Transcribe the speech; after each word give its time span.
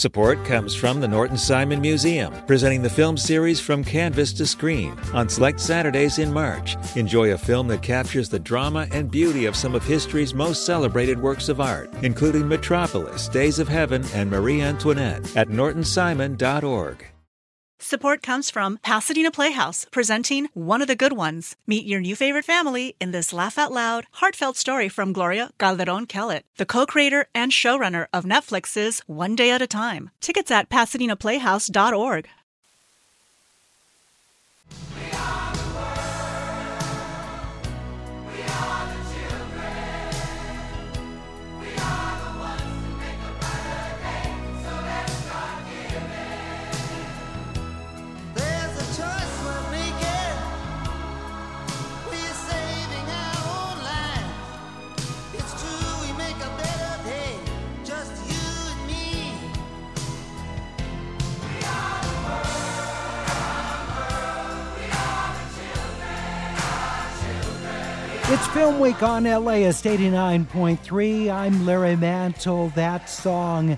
Support 0.00 0.46
comes 0.46 0.74
from 0.74 0.98
the 0.98 1.08
Norton 1.08 1.36
Simon 1.36 1.78
Museum, 1.82 2.32
presenting 2.46 2.80
the 2.80 2.88
film 2.88 3.18
series 3.18 3.60
From 3.60 3.84
Canvas 3.84 4.32
to 4.32 4.46
Screen 4.46 4.98
on 5.12 5.28
select 5.28 5.60
Saturdays 5.60 6.18
in 6.18 6.32
March. 6.32 6.74
Enjoy 6.96 7.34
a 7.34 7.36
film 7.36 7.68
that 7.68 7.82
captures 7.82 8.30
the 8.30 8.38
drama 8.38 8.88
and 8.92 9.10
beauty 9.10 9.44
of 9.44 9.54
some 9.54 9.74
of 9.74 9.84
history's 9.84 10.32
most 10.32 10.64
celebrated 10.64 11.20
works 11.20 11.50
of 11.50 11.60
art, 11.60 11.90
including 12.00 12.48
Metropolis, 12.48 13.28
Days 13.28 13.58
of 13.58 13.68
Heaven, 13.68 14.02
and 14.14 14.30
Marie 14.30 14.62
Antoinette 14.62 15.36
at 15.36 15.48
nortonsimon.org. 15.48 17.09
Support 17.82 18.22
comes 18.22 18.50
from 18.50 18.78
Pasadena 18.82 19.30
Playhouse, 19.30 19.86
presenting 19.90 20.48
One 20.52 20.82
of 20.82 20.86
the 20.86 20.94
Good 20.94 21.14
Ones. 21.14 21.56
Meet 21.66 21.86
your 21.86 22.00
new 22.00 22.14
favorite 22.14 22.44
family 22.44 22.94
in 23.00 23.10
this 23.10 23.32
laugh 23.32 23.56
out 23.56 23.72
loud, 23.72 24.04
heartfelt 24.12 24.58
story 24.58 24.90
from 24.90 25.14
Gloria 25.14 25.50
Calderon 25.58 26.04
Kellett, 26.04 26.44
the 26.58 26.66
co 26.66 26.84
creator 26.84 27.26
and 27.34 27.50
showrunner 27.50 28.06
of 28.12 28.26
Netflix's 28.26 29.00
One 29.06 29.34
Day 29.34 29.50
at 29.50 29.62
a 29.62 29.66
Time. 29.66 30.10
Tickets 30.20 30.50
at 30.50 30.68
PasadenaPlayhouse.org. 30.68 32.28
It's 68.32 68.46
Film 68.46 68.78
Week 68.78 69.02
on 69.02 69.24
LAist 69.24 69.84
89.3. 69.84 71.32
I'm 71.32 71.66
Larry 71.66 71.96
Mantle. 71.96 72.68
That 72.76 73.10
song, 73.10 73.76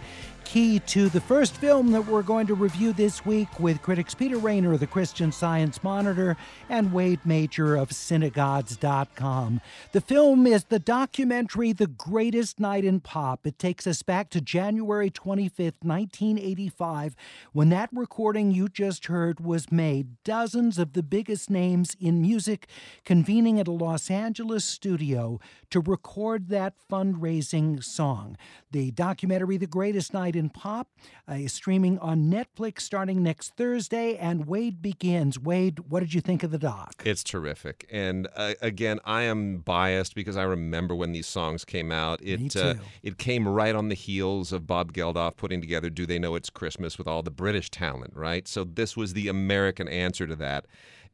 key 0.53 0.81
to 0.81 1.09
the 1.09 1.21
first 1.21 1.57
film 1.57 1.93
that 1.93 2.07
we're 2.07 2.21
going 2.21 2.47
to 2.47 2.55
review 2.55 2.93
this 2.93 3.25
week 3.25 3.49
with 3.59 3.81
critics 3.81 4.15
Peter 4.15 4.37
Rainer 4.37 4.75
of 4.75 4.81
the 4.81 4.87
Christian 4.87 5.33
Science 5.33 5.83
Monitor 5.83 6.37
and 6.69 6.93
Wade 6.93 7.21
Major 7.25 7.75
of 7.75 7.89
Cinemagogue.com. 7.89 9.63
The 9.93 10.01
film 10.03 10.47
is 10.47 10.65
the 10.65 10.79
documentary 10.79 11.73
The 11.73 11.87
Greatest 11.87 12.61
Night 12.61 12.85
in 12.85 13.01
Pop. 13.01 13.47
It 13.47 13.59
takes 13.59 13.87
us 13.87 14.03
back 14.03 14.29
to 14.29 14.43
January 14.43 15.09
25th, 15.09 15.81
1985, 15.81 17.17
when 17.55 17.71
that 17.71 17.89
recording 17.91 18.51
you 18.51 18.69
just 18.69 19.07
heard 19.07 19.41
was 19.41 19.73
made. 19.73 20.23
Dozens 20.23 20.79
of 20.79 20.93
the 20.93 21.03
biggest 21.03 21.49
names 21.49 21.97
in 21.99 22.21
music 22.21 22.69
convening 23.07 23.59
at 23.59 23.69
a 23.69 23.73
Los 23.73 24.11
Angeles 24.11 24.67
studio 24.67 25.41
to 25.71 25.81
record 25.81 26.49
that 26.49 26.75
fundraising 26.91 27.83
song. 27.83 28.37
The 28.71 28.91
documentary 28.91 29.57
The 29.57 29.67
Greatest 29.67 30.13
Night 30.13 30.37
in 30.37 30.42
Pop 30.51 30.89
uh, 31.29 31.35
is 31.35 31.53
streaming 31.53 31.99
on 31.99 32.31
Netflix 32.31 32.83
starting 32.83 33.23
next 33.23 33.57
Thursday, 33.57 34.17
and 34.17 34.47
Wade 34.47 34.81
begins. 34.81 35.39
Wade, 35.39 35.81
what 35.89 36.01
did 36.01 36.15
you 36.15 36.21
think 36.21 36.43
of 36.43 36.51
the 36.51 36.59
doc? 36.59 37.03
It's 37.05 37.25
terrific. 37.25 37.89
And 37.91 38.29
uh, 38.37 38.55
again, 38.61 39.01
I 39.05 39.23
am 39.23 39.59
biased 39.59 40.15
because 40.15 40.37
I 40.37 40.43
remember 40.43 40.95
when 40.95 41.13
these 41.13 41.27
songs 41.27 41.65
came 41.65 41.91
out. 41.91 42.21
It 42.23 42.55
Uh, 42.57 42.75
it 43.03 43.19
came 43.19 43.49
right 43.49 43.75
on 43.75 43.89
the 43.89 43.95
heels 43.95 44.53
of 44.53 44.67
Bob 44.67 44.93
Geldof 44.93 45.37
putting 45.37 45.61
together 45.61 45.89
Do 45.91 46.07
They 46.07 46.19
Know 46.19 46.35
It's 46.35 46.51
Christmas 46.51 46.99
with 46.99 47.09
all 47.09 47.23
the 47.23 47.31
British 47.31 47.71
talent, 47.71 48.15
right? 48.15 48.47
So 48.47 48.65
this 48.65 48.97
was 48.97 49.15
the 49.15 49.29
American 49.29 49.89
answer 49.89 50.27
to 50.27 50.37
that. 50.37 50.67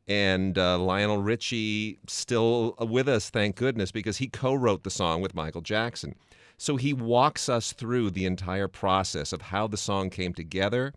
And 0.09 0.57
uh, 0.57 0.79
Lionel 0.79 1.19
Richie 1.19 1.99
still 2.09 2.75
with 2.81 3.09
us, 3.09 3.31
thank 3.31 3.57
goodness, 3.57 3.93
because 3.93 4.17
he 4.17 4.27
co-wrote 4.27 4.83
the 4.83 4.91
song 4.91 5.21
with 5.21 5.35
Michael 5.35 5.61
Jackson. 5.61 6.15
So 6.59 6.77
he 6.77 6.93
walks 6.93 7.49
us 7.49 7.73
through 7.73 8.11
the 8.11 8.27
entire 8.27 8.69
process 8.69 9.33
of 9.33 9.41
how 9.43 9.69
the 9.69 9.77
song 9.77 10.11
came 10.11 10.35
together 10.35 10.93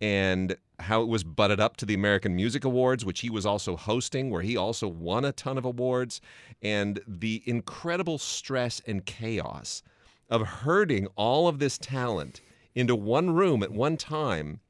and 0.00 0.54
how 0.78 1.00
it 1.00 1.08
was 1.08 1.24
butted 1.24 1.60
up 1.60 1.78
to 1.78 1.86
the 1.86 1.94
American 1.94 2.36
Music 2.36 2.64
Awards, 2.64 3.04
which 3.04 3.20
he 3.20 3.30
was 3.30 3.46
also 3.46 3.74
hosting, 3.74 4.30
where 4.30 4.42
he 4.42 4.56
also 4.56 4.86
won 4.86 5.24
a 5.24 5.32
ton 5.32 5.56
of 5.56 5.64
awards, 5.64 6.20
and 6.60 7.00
the 7.06 7.42
incredible 7.46 8.18
stress 8.18 8.82
and 8.86 9.06
chaos 9.06 9.82
of 10.28 10.46
herding 10.46 11.06
all 11.16 11.48
of 11.48 11.58
this 11.58 11.78
talent 11.78 12.42
into 12.74 12.94
one 12.94 13.30
room 13.30 13.62
at 13.62 13.70
one 13.70 13.96
time. 13.96 14.60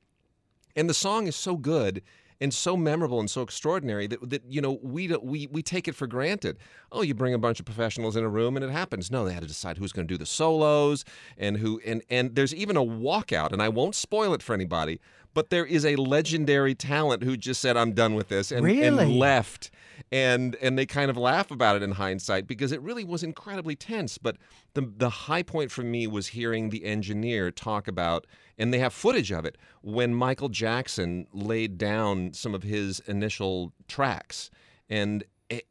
And 0.76 0.88
the 0.88 0.94
song 0.94 1.26
is 1.26 1.34
so 1.34 1.56
good 1.56 2.02
and 2.42 2.52
so 2.52 2.76
memorable 2.76 3.20
and 3.20 3.30
so 3.30 3.40
extraordinary 3.40 4.08
that, 4.08 4.28
that 4.28 4.42
you 4.48 4.60
know 4.60 4.80
we 4.82 5.06
don't, 5.06 5.22
we 5.22 5.46
we 5.46 5.62
take 5.62 5.86
it 5.86 5.94
for 5.94 6.08
granted. 6.08 6.58
Oh, 6.90 7.02
you 7.02 7.14
bring 7.14 7.32
a 7.32 7.38
bunch 7.38 7.60
of 7.60 7.66
professionals 7.66 8.16
in 8.16 8.24
a 8.24 8.28
room 8.28 8.56
and 8.56 8.64
it 8.64 8.70
happens. 8.70 9.10
No, 9.10 9.24
they 9.24 9.32
had 9.32 9.42
to 9.42 9.48
decide 9.48 9.78
who's 9.78 9.92
going 9.92 10.08
to 10.08 10.12
do 10.12 10.18
the 10.18 10.26
solos 10.26 11.04
and 11.38 11.58
who 11.58 11.80
and 11.86 12.02
and 12.10 12.34
there's 12.34 12.54
even 12.54 12.76
a 12.76 12.84
walkout 12.84 13.52
and 13.52 13.62
I 13.62 13.68
won't 13.68 13.94
spoil 13.94 14.34
it 14.34 14.42
for 14.42 14.54
anybody, 14.54 15.00
but 15.34 15.50
there 15.50 15.64
is 15.64 15.84
a 15.84 15.96
legendary 15.96 16.74
talent 16.74 17.22
who 17.22 17.36
just 17.36 17.60
said 17.60 17.76
I'm 17.76 17.92
done 17.92 18.14
with 18.14 18.28
this 18.28 18.52
and, 18.52 18.64
and 18.68 18.96
left. 19.18 19.70
And 20.10 20.56
and 20.56 20.78
they 20.78 20.84
kind 20.84 21.10
of 21.10 21.16
laugh 21.16 21.50
about 21.50 21.76
it 21.76 21.82
in 21.82 21.92
hindsight 21.92 22.46
because 22.46 22.72
it 22.72 22.82
really 22.82 23.04
was 23.04 23.22
incredibly 23.22 23.76
tense. 23.76 24.18
But 24.18 24.36
the 24.74 24.82
the 24.96 25.08
high 25.08 25.42
point 25.42 25.70
for 25.70 25.82
me 25.82 26.06
was 26.06 26.28
hearing 26.28 26.68
the 26.70 26.84
engineer 26.84 27.50
talk 27.50 27.88
about, 27.88 28.26
and 28.58 28.74
they 28.74 28.78
have 28.78 28.92
footage 28.92 29.30
of 29.30 29.44
it 29.44 29.56
when 29.80 30.14
Michael 30.14 30.48
Jackson 30.48 31.26
laid 31.32 31.78
down 31.78 32.32
some 32.34 32.54
of 32.54 32.62
his 32.62 33.00
initial 33.00 33.72
tracks, 33.88 34.50
and 34.90 35.24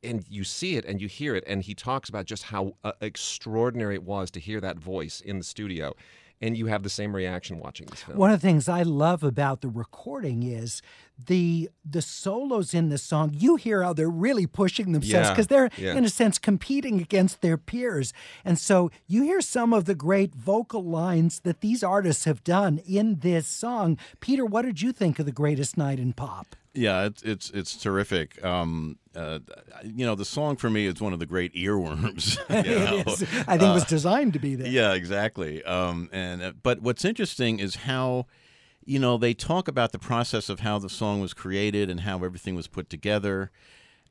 and 0.03 0.25
you 0.27 0.43
see 0.43 0.75
it 0.75 0.85
and 0.85 1.01
you 1.01 1.07
hear 1.07 1.35
it, 1.35 1.43
and 1.45 1.63
he 1.63 1.73
talks 1.73 2.09
about 2.09 2.25
just 2.25 2.43
how 2.43 2.75
uh, 2.83 2.93
extraordinary 3.01 3.95
it 3.95 4.03
was 4.03 4.31
to 4.31 4.39
hear 4.39 4.61
that 4.61 4.77
voice 4.77 5.21
in 5.21 5.37
the 5.37 5.43
studio, 5.43 5.93
and 6.41 6.57
you 6.57 6.65
have 6.65 6.83
the 6.83 6.89
same 6.89 7.15
reaction 7.15 7.59
watching 7.59 7.85
this 7.87 8.01
film. 8.01 8.17
One 8.17 8.31
of 8.31 8.41
the 8.41 8.47
things 8.47 8.67
I 8.67 8.81
love 8.83 9.23
about 9.23 9.61
the 9.61 9.69
recording 9.69 10.43
is 10.43 10.81
the 11.27 11.69
the 11.85 12.01
solos 12.01 12.73
in 12.73 12.89
the 12.89 12.97
song. 12.97 13.31
You 13.37 13.55
hear 13.55 13.83
how 13.83 13.93
they're 13.93 14.09
really 14.09 14.47
pushing 14.47 14.91
themselves 14.91 15.27
Yeah, 15.27 15.33
because 15.33 15.47
they're 15.47 15.69
yeah. 15.77 15.93
in 15.93 16.03
a 16.03 16.09
sense 16.09 16.39
competing 16.39 16.99
against 16.99 17.41
their 17.41 17.57
peers, 17.57 18.11
and 18.43 18.57
so 18.57 18.89
you 19.07 19.23
hear 19.23 19.41
some 19.41 19.71
of 19.73 19.85
the 19.85 19.95
great 19.95 20.33
vocal 20.33 20.83
lines 20.83 21.41
that 21.41 21.61
these 21.61 21.83
artists 21.83 22.25
have 22.25 22.43
done 22.43 22.79
in 22.79 23.19
this 23.19 23.47
song. 23.47 23.97
Peter, 24.19 24.45
what 24.45 24.63
did 24.63 24.81
you 24.81 24.91
think 24.91 25.19
of 25.19 25.25
the 25.25 25.31
greatest 25.31 25.77
night 25.77 25.99
in 25.99 26.13
pop? 26.13 26.55
Yeah, 26.73 27.05
it's 27.05 27.21
it's 27.23 27.49
it's 27.49 27.75
terrific. 27.75 28.43
Um, 28.45 28.97
uh, 29.13 29.39
you 29.83 30.05
know, 30.05 30.15
the 30.15 30.25
song 30.25 30.55
for 30.55 30.69
me 30.69 30.85
is 30.85 31.01
one 31.01 31.11
of 31.11 31.19
the 31.19 31.25
great 31.25 31.53
earworms. 31.53 32.37
It 32.49 33.07
is. 33.07 33.23
I 33.47 33.57
think 33.57 33.71
it 33.71 33.73
was 33.73 33.85
designed 33.85 34.33
to 34.33 34.39
be 34.39 34.55
there. 34.55 34.67
Yeah, 34.67 34.93
exactly. 34.93 35.63
Um, 35.63 36.09
and 36.13 36.41
uh, 36.41 36.53
but 36.63 36.81
what's 36.81 37.03
interesting 37.03 37.59
is 37.59 37.75
how, 37.75 38.27
you 38.85 38.99
know, 38.99 39.17
they 39.17 39.33
talk 39.33 39.67
about 39.67 39.91
the 39.91 39.99
process 39.99 40.47
of 40.47 40.61
how 40.61 40.79
the 40.79 40.89
song 40.89 41.19
was 41.19 41.33
created 41.33 41.89
and 41.89 42.01
how 42.01 42.23
everything 42.23 42.55
was 42.55 42.67
put 42.67 42.89
together, 42.89 43.51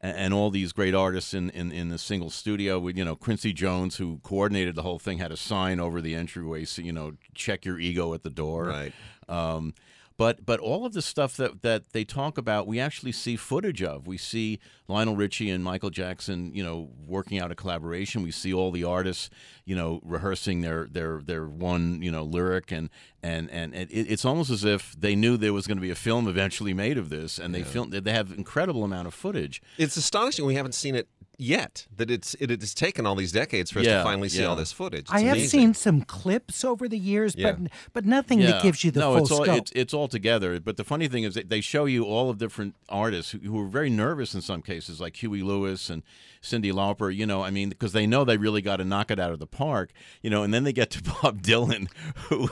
and, 0.02 0.16
and 0.16 0.34
all 0.34 0.50
these 0.50 0.72
great 0.72 0.94
artists 0.94 1.32
in 1.32 1.48
in, 1.50 1.72
in 1.72 1.90
a 1.92 1.98
single 1.98 2.28
studio. 2.28 2.78
With 2.78 2.98
you 2.98 3.04
know, 3.06 3.16
Quincy 3.16 3.54
Jones, 3.54 3.96
who 3.96 4.18
coordinated 4.22 4.74
the 4.74 4.82
whole 4.82 4.98
thing, 4.98 5.16
had 5.16 5.32
a 5.32 5.36
sign 5.36 5.80
over 5.80 6.02
the 6.02 6.14
entryway, 6.14 6.66
so 6.66 6.82
you 6.82 6.92
know, 6.92 7.12
check 7.34 7.64
your 7.64 7.78
ego 7.78 8.12
at 8.12 8.22
the 8.22 8.30
door. 8.30 8.66
Right. 8.66 8.92
Um, 9.30 9.72
but 10.20 10.44
but 10.44 10.60
all 10.60 10.84
of 10.84 10.92
the 10.92 11.00
stuff 11.00 11.34
that, 11.38 11.62
that 11.62 11.94
they 11.94 12.04
talk 12.04 12.36
about, 12.36 12.66
we 12.66 12.78
actually 12.78 13.10
see 13.10 13.36
footage 13.36 13.82
of. 13.82 14.06
We 14.06 14.18
see 14.18 14.58
Lionel 14.90 15.16
Richie 15.16 15.50
and 15.50 15.62
Michael 15.64 15.90
Jackson, 15.90 16.52
you 16.54 16.62
know, 16.62 16.90
working 17.06 17.38
out 17.38 17.50
a 17.50 17.54
collaboration. 17.54 18.22
We 18.22 18.30
see 18.30 18.52
all 18.52 18.70
the 18.70 18.84
artists, 18.84 19.30
you 19.64 19.74
know, 19.76 20.00
rehearsing 20.04 20.60
their 20.60 20.86
their 20.90 21.20
their 21.22 21.46
one 21.46 22.02
you 22.02 22.10
know 22.10 22.24
lyric, 22.24 22.70
and 22.72 22.90
and 23.22 23.50
and 23.50 23.74
it, 23.74 23.88
it's 23.90 24.24
almost 24.24 24.50
as 24.50 24.64
if 24.64 24.94
they 24.98 25.14
knew 25.14 25.36
there 25.36 25.52
was 25.52 25.66
going 25.66 25.78
to 25.78 25.82
be 25.82 25.90
a 25.90 25.94
film 25.94 26.28
eventually 26.28 26.74
made 26.74 26.98
of 26.98 27.08
this, 27.08 27.38
and 27.38 27.54
they 27.54 27.62
filmed. 27.62 27.92
They 27.92 28.12
have 28.12 28.32
incredible 28.32 28.84
amount 28.84 29.06
of 29.08 29.14
footage. 29.14 29.62
It's 29.78 29.96
astonishing 29.96 30.44
we 30.46 30.54
haven't 30.54 30.74
seen 30.74 30.94
it 30.94 31.08
yet. 31.40 31.86
That 31.96 32.10
it's 32.10 32.34
it 32.34 32.50
has 32.50 32.74
taken 32.74 33.06
all 33.06 33.14
these 33.14 33.32
decades 33.32 33.70
for 33.70 33.80
us 33.80 33.86
Yeah, 33.86 33.98
to 33.98 34.04
finally 34.04 34.28
see 34.28 34.42
yeah. 34.42 34.48
all 34.48 34.56
this 34.56 34.72
footage. 34.72 35.00
It's 35.02 35.12
I 35.12 35.20
have 35.20 35.36
amazing. 35.36 35.60
seen 35.60 35.74
some 35.74 36.02
clips 36.02 36.64
over 36.64 36.88
the 36.88 36.98
years, 36.98 37.34
Yeah. 37.36 37.52
but 37.52 37.70
but 37.92 38.04
nothing 38.06 38.40
that 38.40 38.62
gives 38.62 38.84
you 38.84 38.90
the 38.90 39.00
no, 39.00 39.14
full 39.14 39.22
it's 39.22 39.30
all, 39.30 39.44
scope. 39.44 39.58
It's, 39.58 39.72
it's 39.74 39.94
all 39.94 40.08
together. 40.08 40.60
But 40.60 40.76
the 40.76 40.84
funny 40.84 41.08
thing 41.08 41.24
is, 41.24 41.34
that 41.34 41.48
they 41.48 41.60
show 41.60 41.86
you 41.86 42.04
all 42.04 42.30
of 42.30 42.38
different 42.38 42.74
artists 42.88 43.32
who, 43.32 43.38
who 43.38 43.60
are 43.60 43.68
very 43.68 43.90
nervous 43.90 44.34
in 44.34 44.40
some 44.42 44.62
cases, 44.62 44.79
like 45.00 45.16
Huey 45.16 45.42
Lewis 45.42 45.90
and 45.90 46.02
Cyndi 46.42 46.72
Lauper. 46.72 47.14
You 47.14 47.26
know, 47.26 47.42
I 47.42 47.50
mean, 47.50 47.68
because 47.68 47.92
they 47.92 48.06
know 48.06 48.24
they 48.24 48.36
really 48.36 48.62
got 48.62 48.76
to 48.76 48.84
knock 48.84 49.10
it 49.10 49.18
out 49.18 49.32
of 49.32 49.38
the 49.38 49.46
park. 49.46 49.90
You 50.22 50.30
know, 50.30 50.42
and 50.42 50.54
then 50.54 50.64
they 50.64 50.72
get 50.72 50.90
to 50.90 51.02
Bob 51.22 51.42
Dylan, 51.42 51.88
who 52.28 52.48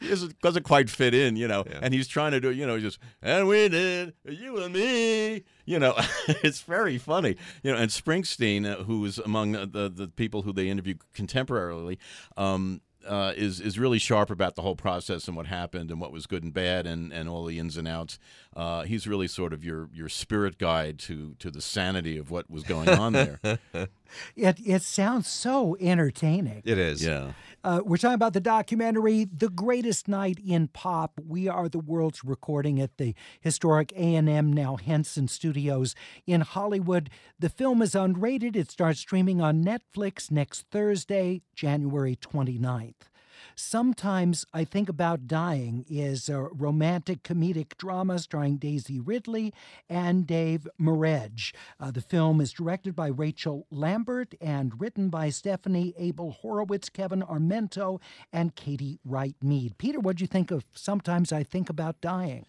isn't- 0.00 0.40
doesn't 0.40 0.62
quite 0.62 0.88
fit 0.88 1.12
in. 1.14 1.36
You 1.36 1.48
know, 1.48 1.64
and 1.82 1.92
he's 1.92 2.08
trying 2.08 2.32
to 2.32 2.40
do, 2.40 2.50
you 2.50 2.66
know, 2.66 2.78
just 2.78 2.98
and 3.20 3.46
we 3.48 3.68
did 3.68 4.14
you 4.24 4.58
and 4.62 4.72
me. 4.72 5.44
You 5.64 5.80
know, 5.80 5.94
it's 6.28 6.62
very 6.62 6.96
funny. 6.96 7.36
You 7.62 7.72
know, 7.72 7.78
and 7.78 7.90
Springsteen, 7.90 8.64
uh, 8.64 8.84
who 8.84 9.04
is 9.04 9.18
among 9.18 9.52
the 9.52 9.90
the 9.94 10.08
people 10.14 10.42
who 10.42 10.52
they 10.52 10.68
interview 10.68 10.94
contemporarily. 11.14 11.98
Um, 12.36 12.80
uh, 13.06 13.32
is 13.36 13.60
is 13.60 13.78
really 13.78 13.98
sharp 13.98 14.30
about 14.30 14.54
the 14.54 14.62
whole 14.62 14.76
process 14.76 15.28
and 15.28 15.36
what 15.36 15.46
happened 15.46 15.90
and 15.90 16.00
what 16.00 16.12
was 16.12 16.26
good 16.26 16.42
and 16.42 16.52
bad 16.52 16.86
and, 16.86 17.12
and 17.12 17.28
all 17.28 17.44
the 17.44 17.58
ins 17.58 17.76
and 17.76 17.86
outs. 17.88 18.18
Uh, 18.54 18.82
he's 18.82 19.06
really 19.06 19.28
sort 19.28 19.52
of 19.52 19.64
your 19.64 19.88
your 19.92 20.08
spirit 20.08 20.58
guide 20.58 20.98
to 20.98 21.34
to 21.38 21.50
the 21.50 21.60
sanity 21.60 22.16
of 22.18 22.30
what 22.30 22.50
was 22.50 22.62
going 22.62 22.88
on 22.88 23.12
there. 23.12 23.40
It, 24.34 24.58
it 24.64 24.82
sounds 24.82 25.28
so 25.28 25.76
entertaining. 25.80 26.62
It 26.64 26.78
is. 26.78 27.04
yeah. 27.04 27.32
Uh, 27.64 27.80
we're 27.84 27.96
talking 27.96 28.14
about 28.14 28.32
the 28.32 28.40
documentary 28.40 29.24
"The 29.24 29.48
Greatest 29.48 30.06
Night 30.06 30.38
in 30.38 30.68
Pop." 30.68 31.20
We 31.26 31.48
are 31.48 31.68
the 31.68 31.80
world's 31.80 32.22
recording 32.22 32.80
at 32.80 32.96
the 32.96 33.14
historic 33.40 33.92
A&M 33.96 34.52
now 34.52 34.76
Henson 34.76 35.26
Studios 35.26 35.96
in 36.28 36.42
Hollywood. 36.42 37.10
The 37.40 37.48
film 37.48 37.82
is 37.82 37.94
unrated. 37.94 38.54
It 38.54 38.70
starts 38.70 39.00
streaming 39.00 39.40
on 39.40 39.64
Netflix 39.64 40.30
next 40.30 40.66
Thursday, 40.70 41.42
January 41.56 42.14
29th. 42.14 43.10
Sometimes 43.58 44.44
I 44.52 44.64
Think 44.64 44.90
About 44.90 45.26
Dying 45.26 45.86
is 45.88 46.28
a 46.28 46.40
romantic 46.40 47.22
comedic 47.22 47.78
drama 47.78 48.18
starring 48.18 48.58
Daisy 48.58 49.00
Ridley 49.00 49.54
and 49.88 50.26
Dave 50.26 50.68
Merheje. 50.78 51.54
Uh, 51.80 51.90
the 51.90 52.02
film 52.02 52.42
is 52.42 52.52
directed 52.52 52.94
by 52.94 53.06
Rachel 53.06 53.66
Lambert 53.70 54.34
and 54.42 54.78
written 54.78 55.08
by 55.08 55.30
Stephanie 55.30 55.94
Abel 55.96 56.32
Horowitz, 56.32 56.90
Kevin 56.90 57.22
Armento, 57.22 57.98
and 58.30 58.54
Katy 58.54 59.00
Wright 59.06 59.36
Mead. 59.42 59.78
Peter, 59.78 60.00
what 60.00 60.16
do 60.16 60.24
you 60.24 60.28
think 60.28 60.50
of 60.50 60.66
Sometimes 60.74 61.32
I 61.32 61.42
Think 61.42 61.70
About 61.70 62.02
Dying? 62.02 62.44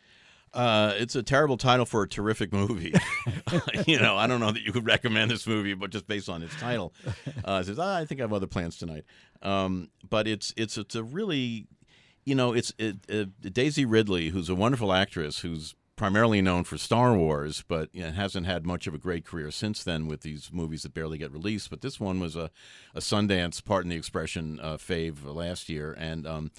Uh, 0.53 0.93
it's 0.95 1.15
a 1.15 1.23
terrible 1.23 1.57
title 1.57 1.85
for 1.85 2.03
a 2.03 2.07
terrific 2.07 2.51
movie. 2.51 2.93
you 3.85 3.99
know, 3.99 4.17
I 4.17 4.27
don't 4.27 4.39
know 4.39 4.51
that 4.51 4.61
you 4.61 4.71
could 4.71 4.85
recommend 4.85 5.31
this 5.31 5.45
movie, 5.45 5.73
but 5.73 5.89
just 5.89 6.07
based 6.07 6.29
on 6.29 6.43
its 6.43 6.55
title, 6.55 6.93
uh, 7.47 7.59
it 7.61 7.65
says, 7.65 7.79
ah, 7.79 7.97
I 7.97 8.05
think 8.05 8.21
I 8.21 8.23
have 8.23 8.33
other 8.33 8.47
plans 8.47 8.77
tonight. 8.77 9.03
Um, 9.41 9.89
but 10.09 10.27
it's 10.27 10.53
it's 10.57 10.77
it's 10.77 10.95
a 10.95 11.03
really, 11.03 11.67
you 12.25 12.35
know, 12.35 12.53
it's 12.53 12.73
it, 12.77 12.97
it, 13.07 13.53
Daisy 13.53 13.85
Ridley, 13.85 14.29
who's 14.29 14.49
a 14.49 14.55
wonderful 14.55 14.91
actress, 14.91 15.39
who's 15.39 15.75
primarily 15.95 16.41
known 16.41 16.63
for 16.63 16.77
Star 16.77 17.15
Wars, 17.15 17.63
but 17.67 17.89
you 17.91 18.03
know, 18.03 18.11
hasn't 18.11 18.45
had 18.45 18.65
much 18.65 18.87
of 18.87 18.93
a 18.93 18.97
great 18.99 19.25
career 19.25 19.51
since 19.51 19.83
then 19.83 20.07
with 20.07 20.21
these 20.21 20.49
movies 20.53 20.83
that 20.83 20.93
barely 20.93 21.17
get 21.17 21.31
released. 21.31 21.69
But 21.69 21.81
this 21.81 21.99
one 21.99 22.19
was 22.19 22.35
a, 22.35 22.51
a 22.95 22.99
Sundance, 22.99 23.63
pardon 23.63 23.89
the 23.89 23.97
expression, 23.97 24.59
uh, 24.61 24.77
fave 24.77 25.25
last 25.25 25.67
year, 25.69 25.93
and 25.97 26.25
um, 26.25 26.51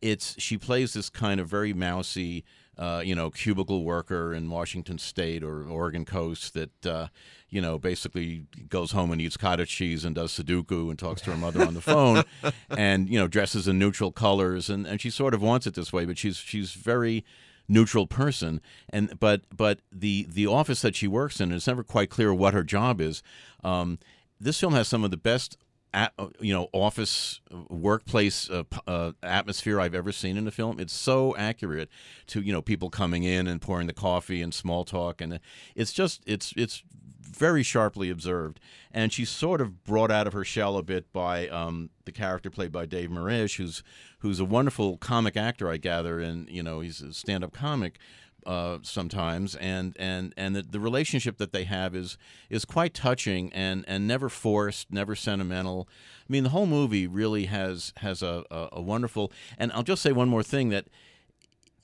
it's 0.00 0.40
she 0.40 0.56
plays 0.56 0.94
this 0.94 1.10
kind 1.10 1.40
of 1.40 1.48
very 1.48 1.74
mousy 1.74 2.44
uh, 2.78 3.02
you 3.04 3.14
know, 3.14 3.30
cubicle 3.30 3.84
worker 3.84 4.34
in 4.34 4.50
Washington 4.50 4.98
State 4.98 5.42
or 5.42 5.66
Oregon 5.66 6.04
coast 6.04 6.54
that, 6.54 6.86
uh, 6.86 7.08
you 7.48 7.60
know, 7.60 7.78
basically 7.78 8.46
goes 8.68 8.92
home 8.92 9.10
and 9.10 9.20
eats 9.20 9.36
cottage 9.36 9.70
cheese 9.70 10.04
and 10.04 10.14
does 10.14 10.32
Sudoku 10.32 10.90
and 10.90 10.98
talks 10.98 11.20
to 11.22 11.30
her 11.30 11.36
mother 11.36 11.64
on 11.64 11.74
the 11.74 11.80
phone, 11.80 12.24
and 12.70 13.08
you 13.08 13.18
know, 13.18 13.28
dresses 13.28 13.68
in 13.68 13.78
neutral 13.78 14.12
colors, 14.12 14.68
and, 14.68 14.86
and 14.86 15.00
she 15.00 15.10
sort 15.10 15.34
of 15.34 15.42
wants 15.42 15.66
it 15.66 15.74
this 15.74 15.92
way, 15.92 16.04
but 16.04 16.18
she's 16.18 16.36
she's 16.36 16.72
very 16.72 17.24
neutral 17.68 18.06
person. 18.06 18.60
And 18.90 19.18
but 19.18 19.42
but 19.54 19.80
the 19.92 20.26
the 20.28 20.46
office 20.46 20.82
that 20.82 20.96
she 20.96 21.06
works 21.06 21.40
in 21.40 21.52
it's 21.52 21.66
never 21.66 21.82
quite 21.82 22.10
clear 22.10 22.34
what 22.34 22.54
her 22.54 22.62
job 22.62 23.00
is 23.00 23.22
um, 23.62 23.98
this 24.40 24.60
film 24.60 24.74
has 24.74 24.88
some 24.88 25.04
of 25.04 25.10
the 25.10 25.16
best 25.16 25.56
at, 25.94 26.12
you 26.40 26.52
know 26.52 26.68
office 26.72 27.40
workplace 27.70 28.50
uh, 28.50 28.64
uh, 28.86 29.12
atmosphere 29.22 29.80
I've 29.80 29.94
ever 29.94 30.12
seen 30.12 30.36
in 30.36 30.46
a 30.46 30.50
film. 30.50 30.78
It's 30.80 30.92
so 30.92 31.34
accurate 31.36 31.88
to 32.26 32.42
you 32.42 32.52
know 32.52 32.60
people 32.60 32.90
coming 32.90 33.22
in 33.22 33.46
and 33.46 33.62
pouring 33.62 33.86
the 33.86 33.94
coffee 33.94 34.42
and 34.42 34.52
small 34.52 34.84
talk, 34.84 35.20
and 35.20 35.40
it's 35.74 35.92
just 35.92 36.22
it's 36.26 36.52
it's 36.56 36.82
very 37.22 37.62
sharply 37.62 38.10
observed. 38.10 38.60
And 38.92 39.12
she's 39.12 39.30
sort 39.30 39.60
of 39.60 39.82
brought 39.84 40.10
out 40.10 40.26
of 40.26 40.32
her 40.34 40.44
shell 40.44 40.76
a 40.76 40.82
bit 40.82 41.12
by 41.12 41.48
um, 41.48 41.90
the 42.04 42.12
character 42.12 42.50
played 42.50 42.70
by 42.70 42.86
Dave 42.86 43.10
Merheje, 43.10 43.56
who's 43.56 43.82
who's 44.18 44.40
a 44.40 44.44
wonderful 44.44 44.96
comic 44.96 45.36
actor, 45.36 45.68
I 45.68 45.76
gather, 45.76 46.20
and 46.20 46.48
you 46.48 46.62
know 46.62 46.80
he's 46.80 47.00
a 47.00 47.12
stand-up 47.12 47.52
comic 47.52 47.98
uh, 48.46 48.78
sometimes, 48.82 49.54
and 49.56 49.96
and 49.98 50.34
and 50.36 50.56
the, 50.56 50.62
the 50.62 50.80
relationship 50.80 51.38
that 51.38 51.52
they 51.52 51.64
have 51.64 51.94
is 51.94 52.16
is 52.50 52.64
quite 52.64 52.94
touching 52.94 53.52
and 53.52 53.84
and 53.88 54.06
never 54.06 54.28
forced, 54.28 54.92
never 54.92 55.14
sentimental. 55.14 55.88
I 56.28 56.32
mean, 56.32 56.44
the 56.44 56.50
whole 56.50 56.66
movie 56.66 57.06
really 57.06 57.46
has 57.46 57.92
has 57.98 58.22
a, 58.22 58.44
a, 58.50 58.68
a 58.74 58.82
wonderful. 58.82 59.32
And 59.58 59.72
I'll 59.72 59.82
just 59.82 60.02
say 60.02 60.12
one 60.12 60.28
more 60.28 60.42
thing 60.42 60.70
that 60.70 60.86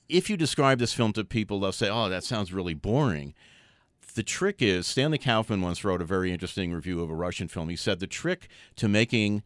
if 0.09 0.29
you 0.29 0.37
describe 0.37 0.79
this 0.79 0.93
film 0.93 1.13
to 1.13 1.23
people, 1.23 1.59
they'll 1.59 1.71
say, 1.71 1.89
"Oh, 1.89 2.09
that 2.09 2.23
sounds 2.23 2.53
really 2.53 2.73
boring." 2.73 3.33
The 4.13 4.23
trick 4.23 4.61
is 4.61 4.87
Stanley 4.87 5.17
Kauffmann 5.17 5.61
once 5.61 5.85
wrote 5.85 6.01
a 6.01 6.05
very 6.05 6.33
interesting 6.33 6.73
review 6.73 7.01
of 7.01 7.09
a 7.09 7.15
Russian 7.15 7.47
film. 7.47 7.69
He 7.69 7.77
said 7.77 7.99
the 7.99 8.07
trick 8.07 8.49
to 8.75 8.89
making 8.89 9.43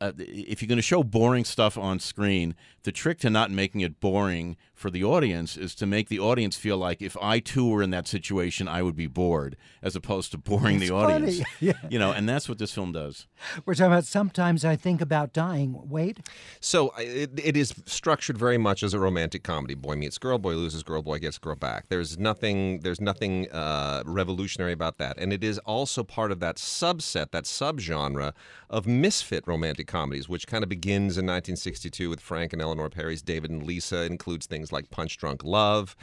uh, 0.00 0.12
if 0.18 0.62
you're 0.62 0.68
going 0.68 0.76
to 0.76 0.82
show 0.82 1.02
boring 1.02 1.44
stuff 1.44 1.76
on 1.76 1.98
screen, 1.98 2.54
the 2.84 2.92
trick 2.92 3.18
to 3.18 3.30
not 3.30 3.50
making 3.50 3.80
it 3.80 4.00
boring 4.00 4.56
for 4.72 4.90
the 4.90 5.02
audience 5.02 5.56
is 5.56 5.74
to 5.74 5.86
make 5.86 6.08
the 6.08 6.20
audience 6.20 6.56
feel 6.56 6.76
like 6.76 7.02
if 7.02 7.16
I 7.20 7.40
too 7.40 7.68
were 7.68 7.82
in 7.82 7.90
that 7.90 8.06
situation, 8.06 8.68
I 8.68 8.82
would 8.82 8.94
be 8.94 9.08
bored, 9.08 9.56
as 9.82 9.96
opposed 9.96 10.30
to 10.30 10.38
boring 10.38 10.76
It's 10.76 10.88
the 10.88 10.94
audience. 10.94 11.40
Yeah. 11.60 11.72
You 11.90 11.98
know, 11.98 12.12
and 12.12 12.28
that's 12.28 12.48
what 12.48 12.58
this 12.58 12.72
film 12.72 12.92
does. 12.92 13.26
We're 13.66 13.74
talking 13.74 13.92
about 13.92 14.04
Sometimes 14.04 14.64
I 14.64 14.76
Think 14.76 15.00
About 15.00 15.32
Dying. 15.32 15.88
Wade? 15.88 16.22
So 16.60 16.92
it, 16.96 17.30
it 17.42 17.56
is 17.56 17.74
structured 17.86 18.38
very 18.38 18.58
much 18.58 18.84
as 18.84 18.94
a 18.94 19.00
romantic 19.00 19.42
comedy. 19.42 19.74
Boy 19.74 19.96
meets 19.96 20.18
girl, 20.18 20.38
boy 20.38 20.54
loses 20.54 20.84
girl, 20.84 21.02
boy 21.02 21.18
gets 21.18 21.38
girl 21.38 21.56
back. 21.56 21.88
There's 21.88 22.18
nothing. 22.18 22.80
There's 22.80 23.00
nothing 23.00 23.50
uh, 23.50 24.04
revolutionary 24.06 24.72
about 24.72 24.98
that, 24.98 25.18
and 25.18 25.32
it 25.32 25.42
is 25.42 25.58
also 25.60 26.04
part 26.04 26.30
of 26.30 26.38
that 26.40 26.56
subset, 26.56 27.32
that 27.32 27.44
subgenre 27.44 28.32
of 28.70 28.86
misfit 28.86 29.46
romantic 29.48 29.87
comedies, 29.88 30.28
which 30.28 30.46
kind 30.46 30.62
of 30.62 30.68
begins 30.68 31.18
in 31.18 31.26
1962 31.26 32.08
with 32.08 32.20
Frank 32.20 32.52
and 32.52 32.62
Eleanor 32.62 32.88
Perry's 32.88 33.22
David 33.22 33.50
and 33.50 33.64
Lisa. 33.64 34.04
Includes 34.04 34.46
things 34.46 34.70
like 34.70 34.90
Punch 34.90 35.16
Drunk 35.16 35.42
Love. 35.42 35.96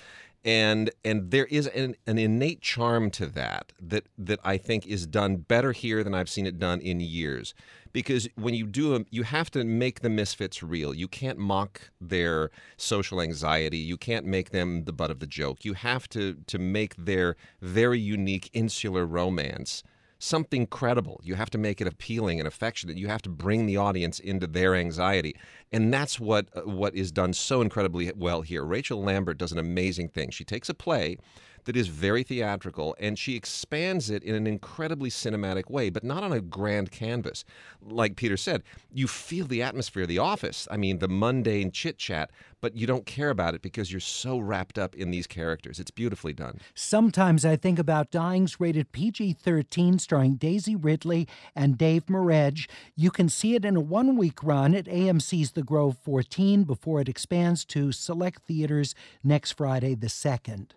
And 0.44 0.92
and 1.04 1.32
there 1.32 1.46
is 1.46 1.68
an, 1.68 1.96
an 2.06 2.18
innate 2.18 2.62
charm 2.62 3.10
to 3.12 3.26
that 3.28 3.72
that 3.82 4.08
that 4.18 4.40
I 4.44 4.58
think 4.58 4.86
is 4.86 5.08
done 5.08 5.38
better 5.38 5.72
here 5.72 6.04
than 6.04 6.14
I've 6.14 6.30
seen 6.30 6.46
it 6.46 6.60
done 6.60 6.82
in 6.82 7.00
years 7.00 7.56
because 7.96 8.28
when 8.36 8.54
you 8.54 8.68
do 8.68 8.90
them, 8.90 9.06
you 9.10 9.24
have 9.24 9.50
to 9.52 9.64
make 9.64 10.02
the 10.02 10.10
misfits 10.10 10.62
real. 10.62 10.94
You 10.94 11.08
can't 11.08 11.38
mock 11.38 11.92
their 12.02 12.52
social 12.76 13.22
anxiety. 13.22 13.78
You 13.78 13.96
can't 13.96 14.26
make 14.26 14.50
them 14.50 14.84
the 14.84 14.92
butt 14.92 15.12
of 15.12 15.22
the 15.22 15.26
joke. 15.26 15.64
You 15.64 15.76
have 15.76 16.10
to 16.10 16.36
to 16.48 16.60
make 16.60 16.94
their 16.98 17.38
very 17.62 18.00
unique 18.00 18.50
insular 18.52 19.06
romance 19.06 19.82
something 20.20 20.68
credible. 20.68 21.20
You 21.24 21.36
have 21.36 21.50
to 21.52 21.58
make 21.58 21.82
it 21.82 21.88
appealing 21.88 22.40
and 22.40 22.48
affectionate. 22.48 22.98
You 22.98 23.08
have 23.08 23.22
to 23.24 23.30
bring 23.30 23.66
the 23.66 23.78
audience 23.78 24.20
into 24.20 24.48
their 24.48 24.76
anxiety, 24.76 25.36
and 25.72 25.94
that's 25.94 26.20
what 26.20 26.48
uh, 26.56 26.62
what 26.62 26.96
is 26.96 27.12
done 27.12 27.34
so 27.34 27.62
incredibly 27.62 28.12
well 28.16 28.42
here. 28.42 28.64
Rachel 28.64 29.02
Lambert 29.02 29.38
does 29.38 29.52
an 29.52 29.60
amazing 29.60 30.10
thing. 30.10 30.30
She 30.32 30.44
takes 30.44 30.70
a 30.70 30.74
play 30.74 31.18
that 31.66 31.76
is 31.76 31.88
very 31.88 32.24
theatrical 32.24 32.96
and 33.00 33.20
she 33.20 33.36
expands 33.36 34.10
it 34.10 34.24
in 34.24 34.36
an 34.36 34.48
incredibly 34.48 35.10
cinematic 35.10 35.70
way, 35.70 35.90
but 35.90 36.04
not 36.04 36.24
on 36.24 36.32
a 36.32 36.42
grand 36.42 36.92
canvas. 36.92 37.44
Like 37.82 38.16
Peter 38.16 38.38
said, 38.38 38.64
you 38.92 39.08
feel 39.08 39.46
the 39.46 39.62
atmosphere 39.62 40.04
of 40.04 40.10
the 40.10 40.20
office. 40.20 40.68
I 40.72 40.78
mean, 40.78 41.00
the 41.00 41.08
mundane 41.08 41.72
chit 41.72 41.98
chat, 41.98 42.32
but 42.62 42.76
you 42.76 42.88
don't 42.88 43.06
care 43.06 43.30
about 43.30 43.54
it 43.54 43.62
because 43.62 43.92
you're 43.92 44.00
so 44.00 44.40
wrapped 44.40 44.80
up 44.80 44.96
in 44.96 45.12
these 45.12 45.28
characters. 45.28 45.80
It's 45.80 45.92
beautifully 45.92 46.34
done. 46.34 46.60
Sometimes 46.74 47.46
I 47.46 47.56
Think 47.56 47.80
About 47.80 48.12
Dying's 48.12 48.60
rated 48.60 48.92
PG 48.92 49.34
13, 49.34 50.00
starring 50.00 50.36
Daisy 50.36 50.76
Ridley 50.76 51.28
and 51.56 51.78
Dave 51.78 52.06
Merheje. 52.06 52.68
You 52.96 53.12
can 53.12 53.30
see 53.30 53.56
it 53.56 53.66
in 53.66 53.76
a 53.76 53.82
one 53.82 54.16
week 54.16 54.44
run 54.44 54.74
at 54.76 54.86
AMC's 54.86 55.52
The 55.52 55.64
Grove 55.64 55.98
14 56.04 56.64
before 56.64 57.02
it 57.02 57.10
expands 57.10 57.66
to 57.66 57.92
select 57.92 58.44
theaters 58.44 58.96
next 59.24 59.54
Friday, 59.54 59.96
the 59.96 60.08
2nd. 60.08 60.70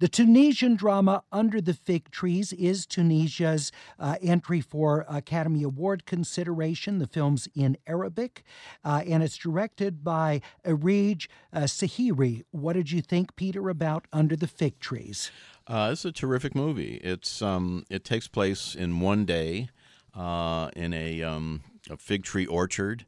The 0.00 0.08
Tunisian 0.08 0.74
drama 0.74 1.22
Under 1.30 1.60
the 1.60 1.72
Fig 1.72 2.10
Trees 2.10 2.52
is 2.52 2.84
Tunisia's 2.84 3.70
uh, 3.98 4.16
entry 4.20 4.60
for 4.60 5.06
Academy 5.08 5.62
Award 5.62 6.04
consideration. 6.04 6.98
The 6.98 7.06
film's 7.06 7.48
in 7.54 7.76
Arabic, 7.86 8.42
uh, 8.84 9.02
and 9.06 9.22
it's 9.22 9.36
directed 9.36 10.02
by 10.02 10.40
Erige 10.64 11.28
uh, 11.52 11.60
Sehiri. 11.60 12.42
What 12.50 12.72
did 12.72 12.90
you 12.90 13.02
think, 13.02 13.36
Peter, 13.36 13.68
about 13.68 14.06
Under 14.12 14.34
the 14.34 14.48
Fig 14.48 14.80
Trees? 14.80 15.30
Uh, 15.66 15.90
it's 15.92 16.04
a 16.04 16.12
terrific 16.12 16.54
movie. 16.54 16.96
It's 16.96 17.40
um, 17.40 17.84
it 17.88 18.04
takes 18.04 18.26
place 18.26 18.74
in 18.74 19.00
one 19.00 19.24
day 19.24 19.68
uh, 20.14 20.70
in 20.74 20.92
a, 20.92 21.22
um, 21.22 21.62
a 21.88 21.96
fig 21.96 22.24
tree 22.24 22.46
orchard 22.46 23.06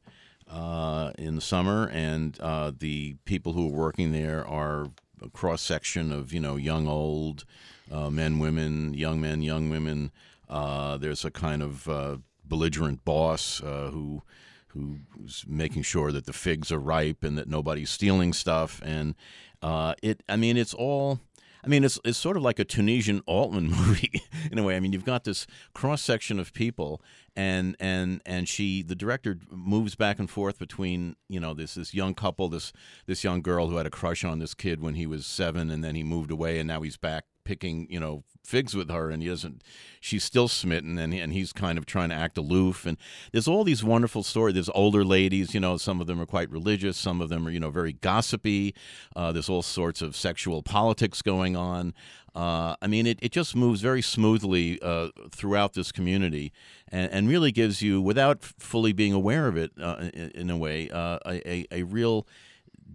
uh, 0.49 1.11
in 1.19 1.35
the 1.35 1.41
summer, 1.41 1.89
and 1.89 2.39
uh, 2.41 2.71
the 2.79 3.17
people 3.25 3.53
who 3.53 3.69
are 3.69 3.77
working 3.77 4.13
there 4.13 4.47
are 4.47 4.91
cross 5.33 5.63
section 5.63 6.13
of 6.13 6.33
you 6.33 6.41
know 6.41 6.57
young, 6.57 6.87
old, 6.87 7.45
uh, 7.91 8.11
men, 8.11 8.39
women, 8.39 8.95
young 8.95 9.21
men, 9.21 9.43
young 9.43 9.71
women. 9.71 10.13
Uh, 10.49 10.97
there's 10.97 11.25
a 11.25 11.31
kind 11.31 11.63
of 11.63 11.89
uh, 11.89 12.17
belligerent 12.45 13.05
boss 13.05 13.63
uh, 13.63 13.91
who 13.93 14.23
who's 14.69 15.45
making 15.49 15.83
sure 15.83 16.13
that 16.13 16.27
the 16.27 16.33
figs 16.33 16.71
are 16.71 16.79
ripe 16.79 17.25
and 17.25 17.39
that 17.39 17.49
nobody's 17.49 17.91
stealing 17.91 18.33
stuff. 18.33 18.81
And 18.85 19.15
uh, 19.63 19.95
it, 20.03 20.23
I 20.29 20.37
mean, 20.37 20.57
it's 20.57 20.75
all. 20.75 21.21
I 21.67 21.69
mean, 21.69 21.83
it's 21.83 21.99
it's 22.05 22.17
sort 22.17 22.37
of 22.37 22.45
like 22.45 22.61
a 22.61 22.65
Tunisian 22.65 23.23
Altman 23.27 23.71
movie 23.71 24.23
in 24.53 24.59
a 24.59 24.63
way. 24.63 24.77
I 24.77 24.81
mean, 24.81 24.93
you've 24.93 25.05
got 25.05 25.25
this 25.25 25.49
cross 25.75 26.01
section 26.01 26.39
of 26.39 26.53
people, 26.53 27.03
and 27.35 27.75
and 27.81 28.23
and 28.25 28.49
she, 28.49 28.83
the 28.83 28.95
director, 28.95 29.39
moves 29.51 29.97
back 29.97 30.21
and 30.21 30.31
forth 30.31 30.61
between 30.61 31.17
you 31.29 31.41
know 31.41 31.55
this 31.55 31.75
this 31.75 31.93
young 31.93 32.15
couple, 32.15 32.49
this 32.49 32.73
this 33.07 33.25
young 33.25 33.43
girl 33.43 33.69
who 33.69 33.77
had 33.77 33.87
a 33.87 33.91
crush 33.91 34.25
on 34.25 34.39
this 34.39 34.55
kid 34.55 34.81
when 34.81 34.95
he 34.95 35.07
was 35.07 35.27
seven, 35.27 35.69
and 35.69 35.83
then 35.83 35.97
he 35.97 36.05
moved 36.05 36.31
away, 36.31 36.61
and 36.61 36.69
now 36.69 36.83
he's 36.83 36.97
back 36.97 37.25
picking 37.47 37.87
you 37.89 38.01
know 38.01 38.25
figs 38.45 38.77
with 38.77 38.91
her 38.91 39.11
and 39.11 39.23
he 39.23 39.29
doesn't 39.29 39.63
she's 40.01 40.23
still 40.23 40.47
smitten 40.47 40.99
and, 40.99 41.13
and 41.13 41.33
he's 41.33 41.53
kind 41.53 41.79
of 41.79 41.87
trying 41.87 42.11
to 42.11 42.15
act 42.15 42.39
aloof 42.39 42.87
and 42.87 42.97
there's 43.33 43.49
all 43.49 43.65
these 43.65 43.83
wonderful 43.83 44.23
stories. 44.23 44.55
There's 44.55 44.69
older 44.71 45.05
ladies 45.05 45.55
you 45.55 45.61
know 45.61 45.77
some 45.77 46.01
of 46.01 46.07
them 46.07 46.21
are 46.21 46.27
quite 46.27 46.51
religious 46.51 46.97
some 46.97 47.21
of 47.21 47.29
them 47.29 47.47
are 47.47 47.51
you 47.51 47.61
know 47.61 47.71
very 47.71 47.95
gossipy. 47.95 48.75
Uh, 49.15 49.33
there's 49.33 49.49
all 49.49 49.63
sorts 49.63 50.03
of 50.03 50.15
sexual 50.15 50.63
politics 50.63 51.23
going 51.23 51.57
on. 51.57 51.95
Uh, 52.35 52.77
I 52.83 52.87
mean, 52.87 53.07
it, 53.07 53.19
it 53.23 53.33
just 53.33 53.57
moves 53.57 53.81
very 53.81 54.03
smoothly 54.03 54.79
uh, 54.83 55.09
throughout 55.31 55.73
this 55.73 55.91
community 55.91 56.53
and, 56.93 57.11
and 57.11 57.29
really 57.31 57.51
gives 57.51 57.81
you, 57.81 58.03
without 58.03 58.45
fully 58.45 58.93
being 58.93 59.15
aware 59.15 59.49
of 59.49 59.57
it 59.57 59.71
uh, 59.81 60.11
in, 60.13 60.31
in, 60.33 60.51
a 60.51 60.57
way, 60.59 60.91
uh, 60.91 61.19
a, 61.25 61.51
a, 61.51 61.67
a 61.73 61.83
real 61.85 62.27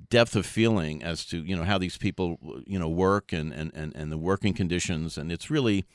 depth 0.10 0.36
of 0.36 0.46
feeling 0.46 1.02
as 1.04 1.26
to 1.26 1.42
you 1.42 1.56
know 1.56 1.64
how 1.64 1.78
these 1.78 1.98
people 1.98 2.38
you 2.66 2.78
know 2.78 2.90
work 2.90 3.32
and 3.32 3.54
and, 3.54 3.72
and, 3.74 3.96
and 3.96 4.12
the 4.12 4.18
working 4.18 4.54
conditions 4.54 5.18
and 5.18 5.32
it's 5.32 5.50
really 5.50 5.86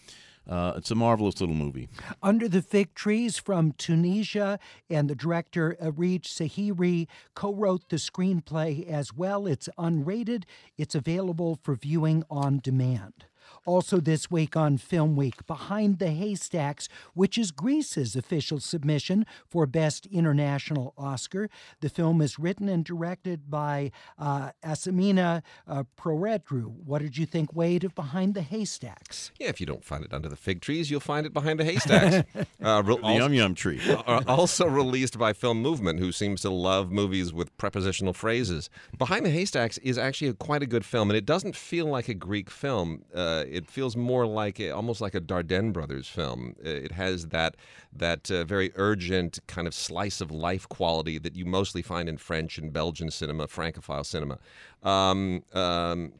uh, 0.49 0.75
it's 0.76 0.91
a 0.91 0.95
marvelous 0.95 1.41
little 1.41 1.55
movie. 1.55 1.88
Under 2.23 2.49
the 2.49 2.62
Fig 2.62 2.95
Trees 2.95 3.37
from 3.37 3.73
Tunisia, 3.73 4.59
and 4.88 5.11
the 5.11 5.15
director 5.15 5.76
Erige 5.83 6.29
Sehiri 6.29 7.09
co 7.35 7.53
wrote 7.53 7.88
the 7.88 7.97
screenplay 7.97 8.87
as 8.88 9.12
well. 9.12 9.47
It's 9.47 9.69
unrated, 9.79 10.45
it's 10.79 10.95
available 10.95 11.59
for 11.62 11.75
viewing 11.75 12.23
on 12.31 12.61
demand. 12.61 13.26
Also, 13.67 13.99
this 13.99 14.31
week 14.31 14.57
on 14.57 14.79
Film 14.79 15.17
Week, 15.17 15.45
Behind 15.49 15.99
the 15.99 16.11
Haystacks, 16.11 16.89
which 17.15 17.37
is 17.37 17.51
Greece's 17.51 18.15
official 18.15 18.61
submission 18.61 19.27
for 19.45 19.67
Best 19.67 20.07
International 20.07 20.95
Oscar. 20.97 21.51
The 21.81 21.89
film 21.89 22.23
is 22.23 22.39
written 22.39 22.69
and 22.69 22.85
directed 22.85 23.51
by 23.51 23.91
uh, 24.21 24.53
Asimina 24.65 25.43
uh, 25.67 25.83
Proedrou. 25.99 26.77
What 26.85 27.03
did 27.03 27.19
you 27.19 27.27
think, 27.27 27.55
Wade, 27.57 27.83
of 27.83 27.97
Behind 27.97 28.35
the 28.35 28.43
Haystacks? 28.43 29.33
Yeah, 29.41 29.49
if 29.49 29.61
you 29.61 29.67
don't 29.67 29.85
find 29.85 30.05
it 30.05 30.13
under 30.13 30.29
the 30.29 30.37
fig 30.37 30.61
trees, 30.61 30.89
you'll 30.89 31.01
find 31.01 31.27
it 31.27 31.33
behind 31.33 31.59
the 31.59 31.65
haystacks. 31.65 32.29
uh, 32.63 32.83
re- 32.85 32.99
the 33.03 33.15
yum 33.15 33.35
yum 33.35 33.55
tree. 33.55 33.81
Uh, 34.07 34.23
also 34.29 34.67
released 34.67 35.19
by 35.19 35.33
Film 35.33 35.61
Movement, 35.61 35.99
who 35.99 36.13
seems 36.13 36.43
to 36.43 36.51
love 36.51 36.93
movies 36.93 37.33
with 37.33 37.57
prepositional 37.57 38.13
phrases. 38.13 38.71
Behind 38.97 39.27
the 39.27 39.31
Haystacks 39.31 39.79
is 39.79 39.99
actually 39.99 40.29
a, 40.29 40.35
quite 40.35 40.63
a 40.63 40.67
good 40.67 40.85
film, 40.85 41.11
and 41.11 41.17
it 41.17 41.25
doesn't 41.27 41.57
feel 41.57 41.87
like 41.87 42.09
a 42.09 42.15
Greek 42.15 42.51
film. 42.51 43.03
Uh, 43.13 43.45
it 43.57 43.67
feels 43.71 43.97
more 43.97 44.27
like 44.27 44.61
a, 44.61 44.71
almost 44.71 45.01
like 45.01 45.15
a 45.15 45.21
Dardenne 45.21 45.73
brothers 45.73 46.07
film. 46.07 46.55
It 46.63 46.93
has 46.93 47.29
that 47.29 47.57
that 47.93 48.31
uh, 48.31 48.45
very 48.45 48.71
urgent 48.75 49.39
kind 49.47 49.67
of 49.67 49.75
slice 49.75 50.21
of 50.21 50.31
life 50.31 50.69
quality 50.69 51.19
that 51.19 51.35
you 51.35 51.47
mostly 51.47 51.83
find 51.83 52.09
in 52.09 52.19
French 52.19 52.59
and 52.59 52.73
Belgian 52.73 53.11
cinema, 53.11 53.49
Francophile 53.49 54.05
cinema. 54.05 54.39
Um, 54.83 55.43
um, 55.55 56.13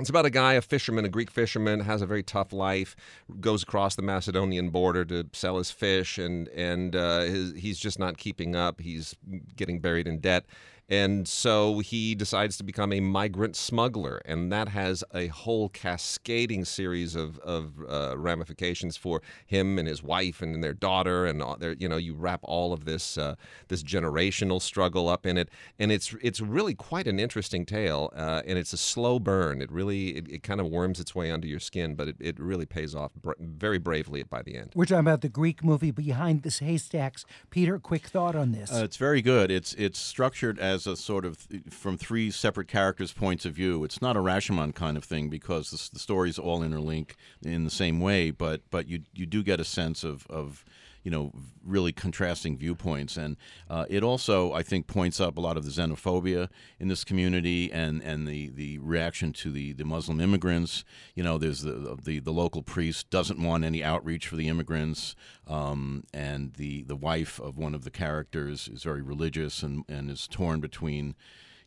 it's 0.00 0.10
about 0.10 0.26
a 0.26 0.30
guy, 0.30 0.54
a 0.54 0.60
fisherman, 0.60 1.04
a 1.04 1.08
Greek 1.08 1.30
fisherman, 1.30 1.78
has 1.80 2.02
a 2.02 2.06
very 2.06 2.24
tough 2.24 2.52
life, 2.52 2.96
goes 3.40 3.62
across 3.62 3.94
the 3.94 4.02
Macedonian 4.02 4.70
border 4.70 5.04
to 5.04 5.28
sell 5.32 5.56
his 5.58 5.70
fish, 5.70 6.18
and 6.18 6.48
and 6.48 6.96
uh, 6.96 7.20
his, 7.20 7.54
he's 7.54 7.78
just 7.78 8.00
not 8.00 8.18
keeping 8.18 8.56
up. 8.56 8.80
He's 8.80 9.14
getting 9.54 9.78
buried 9.78 10.08
in 10.08 10.18
debt. 10.18 10.46
And 10.88 11.26
so 11.26 11.78
he 11.78 12.14
decides 12.14 12.58
to 12.58 12.64
become 12.64 12.92
a 12.92 13.00
migrant 13.00 13.56
smuggler, 13.56 14.20
and 14.26 14.52
that 14.52 14.68
has 14.68 15.02
a 15.14 15.28
whole 15.28 15.70
cascading 15.70 16.66
series 16.66 17.14
of, 17.14 17.38
of 17.38 17.72
uh, 17.88 18.18
ramifications 18.18 18.96
for 18.96 19.22
him 19.46 19.78
and 19.78 19.88
his 19.88 20.02
wife 20.02 20.42
and 20.42 20.62
their 20.62 20.74
daughter, 20.74 21.24
and 21.24 21.42
their, 21.58 21.72
you 21.72 21.88
know 21.88 21.96
you 21.96 22.14
wrap 22.14 22.40
all 22.42 22.74
of 22.74 22.84
this 22.84 23.16
uh, 23.16 23.34
this 23.68 23.82
generational 23.82 24.60
struggle 24.60 25.08
up 25.08 25.24
in 25.24 25.38
it, 25.38 25.48
and 25.78 25.90
it's 25.90 26.14
it's 26.22 26.40
really 26.40 26.74
quite 26.74 27.06
an 27.06 27.18
interesting 27.18 27.64
tale, 27.64 28.12
uh, 28.14 28.42
and 28.46 28.58
it's 28.58 28.74
a 28.74 28.78
slow 28.78 29.18
burn. 29.18 29.62
It 29.62 29.72
really 29.72 30.16
it, 30.16 30.28
it, 30.28 30.42
kind 30.42 30.60
of 30.60 30.66
worms 30.66 31.00
its 31.00 31.14
way 31.14 31.30
under 31.30 31.46
your 31.46 31.60
skin, 31.60 31.94
but 31.94 32.08
it, 32.08 32.16
it 32.20 32.38
really 32.38 32.66
pays 32.66 32.94
off 32.94 33.12
br- 33.14 33.32
very 33.40 33.78
bravely 33.78 34.22
by 34.22 34.42
the 34.42 34.56
end. 34.56 34.72
We're 34.74 34.84
talking 34.84 35.00
about 35.00 35.22
the 35.22 35.30
Greek 35.30 35.64
movie 35.64 35.92
Behind 35.92 36.42
the 36.42 36.50
Haystacks. 36.50 37.24
Peter, 37.48 37.78
quick 37.78 38.06
thought 38.06 38.36
on 38.36 38.52
this? 38.52 38.70
Uh, 38.70 38.84
it's 38.84 38.98
very 38.98 39.22
good. 39.22 39.50
It's 39.50 39.72
it's 39.74 39.98
structured 39.98 40.58
as 40.58 40.73
as 40.74 40.86
a 40.86 40.96
sort 40.96 41.24
of 41.24 41.38
from 41.70 41.96
three 41.96 42.30
separate 42.30 42.68
characters' 42.68 43.12
points 43.12 43.46
of 43.46 43.54
view. 43.54 43.84
It's 43.84 44.02
not 44.02 44.16
a 44.16 44.20
Rashomon 44.20 44.74
kind 44.74 44.96
of 44.96 45.04
thing 45.04 45.30
because 45.30 45.70
the, 45.70 45.94
the 45.94 46.00
stories 46.00 46.38
all 46.38 46.60
interlink 46.60 47.12
in 47.42 47.64
the 47.64 47.70
same 47.70 48.00
way, 48.00 48.30
but 48.30 48.60
but 48.70 48.88
you 48.88 49.02
you 49.14 49.24
do 49.24 49.42
get 49.42 49.60
a 49.60 49.64
sense 49.64 50.04
of 50.04 50.26
of 50.28 50.64
you 51.04 51.10
know 51.10 51.30
really 51.64 51.92
contrasting 51.92 52.58
viewpoints. 52.58 53.16
And 53.16 53.36
uh, 53.70 53.84
it 53.88 54.02
also 54.02 54.52
I 54.52 54.62
think 54.62 54.86
points 54.86 55.20
up 55.20 55.38
a 55.38 55.40
lot 55.40 55.56
of 55.56 55.64
the 55.64 55.70
xenophobia 55.70 56.48
in 56.80 56.88
this 56.88 57.04
community 57.04 57.70
and 57.72 58.02
and 58.02 58.26
the 58.26 58.48
the 58.48 58.78
reaction 58.78 59.32
to 59.34 59.50
the 59.50 59.72
the 59.74 59.84
Muslim 59.84 60.20
immigrants. 60.20 60.84
You 61.14 61.22
know 61.22 61.38
there's 61.38 61.60
the 61.60 61.96
the, 62.02 62.18
the 62.18 62.32
local 62.32 62.62
priest 62.62 63.10
doesn't 63.10 63.40
want 63.40 63.64
any 63.64 63.84
outreach 63.84 64.26
for 64.26 64.36
the 64.36 64.48
immigrants 64.48 65.14
um, 65.46 66.04
and 66.12 66.54
the 66.54 66.82
the 66.82 66.96
wife 66.96 67.38
of 67.38 67.56
one 67.58 67.74
of 67.74 67.84
the 67.84 67.90
characters 67.90 68.68
is 68.68 68.82
very 68.82 69.02
religious 69.02 69.62
and 69.62 69.84
and 69.88 70.10
is 70.10 70.26
torn 70.26 70.60
between 70.60 71.14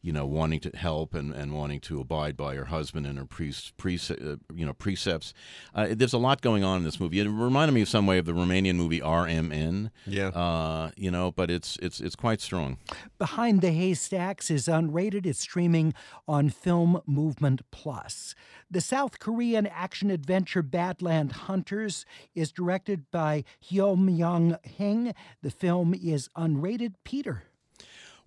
you 0.01 0.13
know, 0.13 0.25
wanting 0.25 0.60
to 0.62 0.70
help 0.75 1.13
and, 1.13 1.34
and 1.34 1.54
wanting 1.54 1.80
to 1.82 2.00
abide 2.00 2.38
by 2.38 2.56
her 2.56 2.66
husband 2.66 3.06
and 3.06 3.18
her 3.18 3.25
priest, 3.25 3.75
priest 3.77 4.12
uh, 4.12 4.38
you 4.54 4.66
know, 4.66 4.74
precepts. 4.74 5.34
Uh, 5.74 5.88
there's 5.92 6.13
a 6.13 6.18
lot 6.18 6.42
going 6.42 6.63
on 6.63 6.77
in 6.77 6.84
this 6.84 7.00
movie. 7.00 7.20
It 7.20 7.27
reminded 7.27 7.74
me 7.74 7.82
of 7.82 7.89
some 7.89 8.06
way 8.06 8.18
of 8.18 8.25
the 8.25 8.34
Romanian 8.34 8.75
movie 8.75 9.00
RMN. 9.01 9.92
Yeah. 10.06 10.27
Uh, 10.30 10.92
you 10.96 11.12
know, 11.12 11.32
but 11.32 11.50
it's 11.50 11.77
it's 11.82 12.00
it's 12.00 12.16
quite 12.16 12.42
strong. 12.42 12.77
Behind 13.18 13.62
the 13.62 13.72
Haystacks 13.72 14.50
is 14.51 14.68
unrated. 14.68 15.25
It's 15.25 15.39
streaming 15.39 15.94
on 16.27 16.50
Film 16.50 17.01
Movement 17.06 17.62
Plus. 17.72 18.36
The 18.70 18.82
South 18.82 19.20
Korean 19.20 19.66
action 19.66 20.12
adventure 20.12 20.62
Badland 20.62 21.32
Hunters 21.32 22.06
is 22.36 22.51
directed 22.51 23.10
by 23.12 23.44
Hyo 23.63 23.98
Myung 23.98 24.63
Hing. 24.66 25.13
The 25.42 25.51
film 25.51 25.94
is 25.94 26.30
unrated. 26.38 26.94
Peter. 27.04 27.44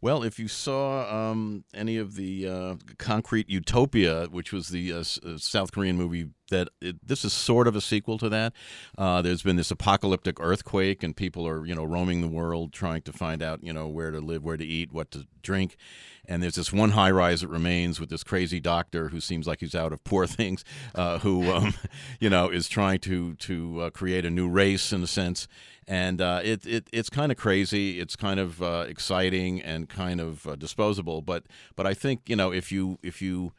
Well, 0.02 0.22
if 0.22 0.38
you 0.38 0.48
saw 0.48 1.30
um, 1.30 1.64
any 1.74 1.98
of 1.98 2.14
the 2.16 2.48
uh, 2.48 2.74
Concrete 2.98 3.50
Utopia, 3.50 4.26
which 4.30 4.50
was 4.50 4.68
the 4.68 4.92
uh, 4.92 5.00
uh, 5.00 5.36
South 5.36 5.72
Korean 5.72 5.96
movie, 5.96 6.30
that 6.50 6.68
it, 6.80 7.06
this 7.06 7.24
is 7.24 7.32
sort 7.32 7.66
of 7.66 7.74
a 7.74 7.80
sequel 7.80 8.18
to 8.18 8.28
that. 8.28 8.52
Uh, 8.96 9.22
there's 9.22 9.42
been 9.42 9.56
this 9.56 9.70
apocalyptic 9.70 10.38
earthquake, 10.38 11.02
and 11.02 11.16
people 11.16 11.46
are 11.46 11.64
you 11.66 11.74
know 11.74 11.84
roaming 11.84 12.20
the 12.20 12.28
world 12.28 12.72
trying 12.72 13.02
to 13.02 13.12
find 13.12 13.42
out 13.42 13.64
you 13.64 13.72
know 13.72 13.88
where 13.88 14.10
to 14.10 14.20
live, 14.20 14.44
where 14.44 14.56
to 14.56 14.64
eat, 14.64 14.92
what 14.92 15.10
to 15.12 15.26
drink. 15.42 15.76
And 16.28 16.42
there's 16.42 16.54
this 16.54 16.72
one 16.72 16.90
high 16.90 17.10
rise 17.10 17.40
that 17.40 17.48
remains 17.48 17.98
with 17.98 18.10
this 18.10 18.22
crazy 18.22 18.60
doctor 18.60 19.08
who 19.08 19.20
seems 19.20 19.46
like 19.46 19.60
he's 19.60 19.74
out 19.74 19.92
of 19.92 20.04
poor 20.04 20.26
things, 20.28 20.64
uh, 20.94 21.18
who 21.18 21.50
um, 21.50 21.74
you 22.20 22.30
know 22.30 22.50
is 22.50 22.68
trying 22.68 23.00
to 23.00 23.34
to 23.34 23.80
uh, 23.82 23.90
create 23.90 24.24
a 24.24 24.30
new 24.30 24.48
race 24.48 24.92
in 24.92 25.02
a 25.02 25.08
sense 25.08 25.48
and 25.90 26.20
uh, 26.20 26.40
it, 26.44 26.64
it 26.66 26.88
it's 26.92 27.10
kind 27.10 27.32
of 27.32 27.36
crazy. 27.36 27.98
It's 27.98 28.14
kind 28.14 28.38
of 28.38 28.62
uh, 28.62 28.84
exciting 28.88 29.60
and 29.60 29.88
kind 29.88 30.20
of 30.20 30.46
uh, 30.46 30.54
disposable. 30.54 31.20
But 31.20 31.44
but 31.74 31.84
I 31.84 31.94
think 31.94 32.28
you 32.28 32.36
know 32.36 32.52
if 32.52 32.70
you 32.70 32.98
if 33.02 33.20
you 33.20 33.52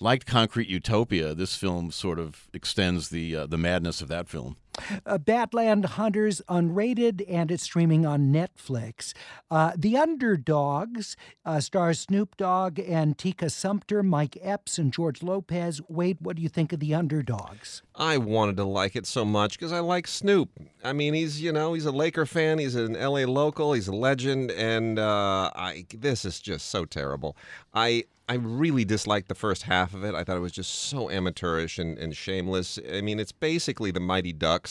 liked 0.00 0.26
Concrete 0.26 0.68
Utopia, 0.68 1.34
this 1.34 1.56
film 1.56 1.90
sort 1.90 2.18
of 2.18 2.48
extends 2.52 3.08
the 3.08 3.34
uh, 3.36 3.46
the 3.46 3.58
madness 3.58 4.00
of 4.00 4.08
that 4.08 4.28
film. 4.28 4.56
Uh, 5.04 5.18
Badland 5.18 5.84
Hunters 5.84 6.42
unrated 6.48 7.24
and 7.28 7.50
it's 7.50 7.62
streaming 7.62 8.06
on 8.06 8.32
Netflix. 8.32 9.12
Uh, 9.50 9.72
the 9.76 9.94
Underdoggs 9.94 11.16
uh, 11.44 11.60
stars 11.60 12.00
Snoop 12.00 12.36
Dogg 12.36 12.78
and 12.78 13.16
Tika 13.16 13.50
Sumpter, 13.50 14.02
Mike 14.02 14.36
Epps, 14.40 14.78
and 14.78 14.92
George 14.92 15.22
Lopez. 15.22 15.80
Wade, 15.88 16.18
what 16.20 16.36
do 16.36 16.42
you 16.42 16.48
think 16.48 16.72
of 16.72 16.80
the 16.80 16.90
Underdoggs? 16.90 17.82
I 17.94 18.18
wanted 18.18 18.56
to 18.58 18.64
like 18.64 18.96
it 18.96 19.06
so 19.06 19.24
much 19.24 19.58
because 19.58 19.72
I 19.72 19.80
like 19.80 20.06
Snoop. 20.06 20.50
I 20.84 20.92
mean, 20.92 21.14
he's 21.14 21.40
you 21.40 21.52
know 21.52 21.72
he's 21.74 21.86
a 21.86 21.92
Laker 21.92 22.26
fan, 22.26 22.58
he's 22.58 22.74
an 22.74 22.96
L.A. 22.96 23.26
local, 23.26 23.72
he's 23.72 23.88
a 23.88 23.94
legend, 23.94 24.50
and 24.50 24.98
uh, 24.98 25.50
I 25.54 25.86
this 25.94 26.24
is 26.24 26.40
just 26.40 26.66
so 26.66 26.84
terrible. 26.84 27.36
I 27.74 28.04
I 28.28 28.34
really 28.34 28.84
disliked 28.84 29.28
the 29.28 29.36
first 29.36 29.62
half 29.64 29.94
of 29.94 30.02
it. 30.02 30.14
I 30.14 30.24
thought 30.24 30.36
it 30.36 30.40
was 30.40 30.50
just 30.50 30.72
so 30.72 31.08
amateurish 31.08 31.78
and, 31.78 31.96
and 31.96 32.16
shameless. 32.16 32.76
I 32.92 33.00
mean, 33.00 33.20
it's 33.20 33.30
basically 33.30 33.92
the 33.92 34.00
Mighty 34.00 34.32
Ducks 34.32 34.65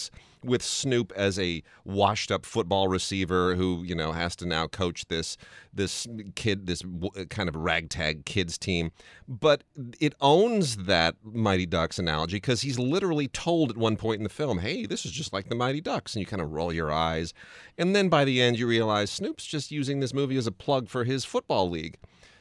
with 0.45 0.61
Snoop 0.61 1.11
as 1.15 1.39
a 1.39 1.63
washed 1.83 2.31
up 2.31 2.45
football 2.45 2.87
receiver 2.87 3.55
who, 3.55 3.83
you 3.83 3.95
know, 3.95 4.11
has 4.11 4.35
to 4.37 4.45
now 4.45 4.67
coach 4.67 5.07
this 5.07 5.37
this 5.73 6.07
kid 6.35 6.67
this 6.67 6.81
kind 7.29 7.49
of 7.49 7.55
ragtag 7.55 8.25
kids 8.25 8.57
team. 8.57 8.91
But 9.27 9.63
it 9.99 10.13
owns 10.21 10.77
that 10.77 11.15
Mighty 11.23 11.65
Ducks 11.65 11.99
analogy 11.99 12.37
because 12.37 12.61
he's 12.61 12.79
literally 12.79 13.27
told 13.27 13.71
at 13.71 13.77
one 13.77 13.97
point 13.97 14.19
in 14.19 14.23
the 14.23 14.29
film, 14.29 14.59
"Hey, 14.59 14.85
this 14.85 15.05
is 15.05 15.11
just 15.11 15.33
like 15.33 15.49
the 15.49 15.55
Mighty 15.55 15.81
Ducks." 15.81 16.15
And 16.15 16.21
you 16.21 16.27
kind 16.27 16.41
of 16.41 16.51
roll 16.51 16.71
your 16.71 16.91
eyes. 16.91 17.33
And 17.77 17.95
then 17.95 18.07
by 18.07 18.23
the 18.23 18.41
end 18.41 18.59
you 18.59 18.67
realize 18.67 19.09
Snoop's 19.09 19.45
just 19.45 19.71
using 19.71 19.99
this 19.99 20.13
movie 20.13 20.37
as 20.37 20.47
a 20.47 20.51
plug 20.51 20.87
for 20.87 21.03
his 21.03 21.25
football 21.25 21.69
league. 21.69 21.97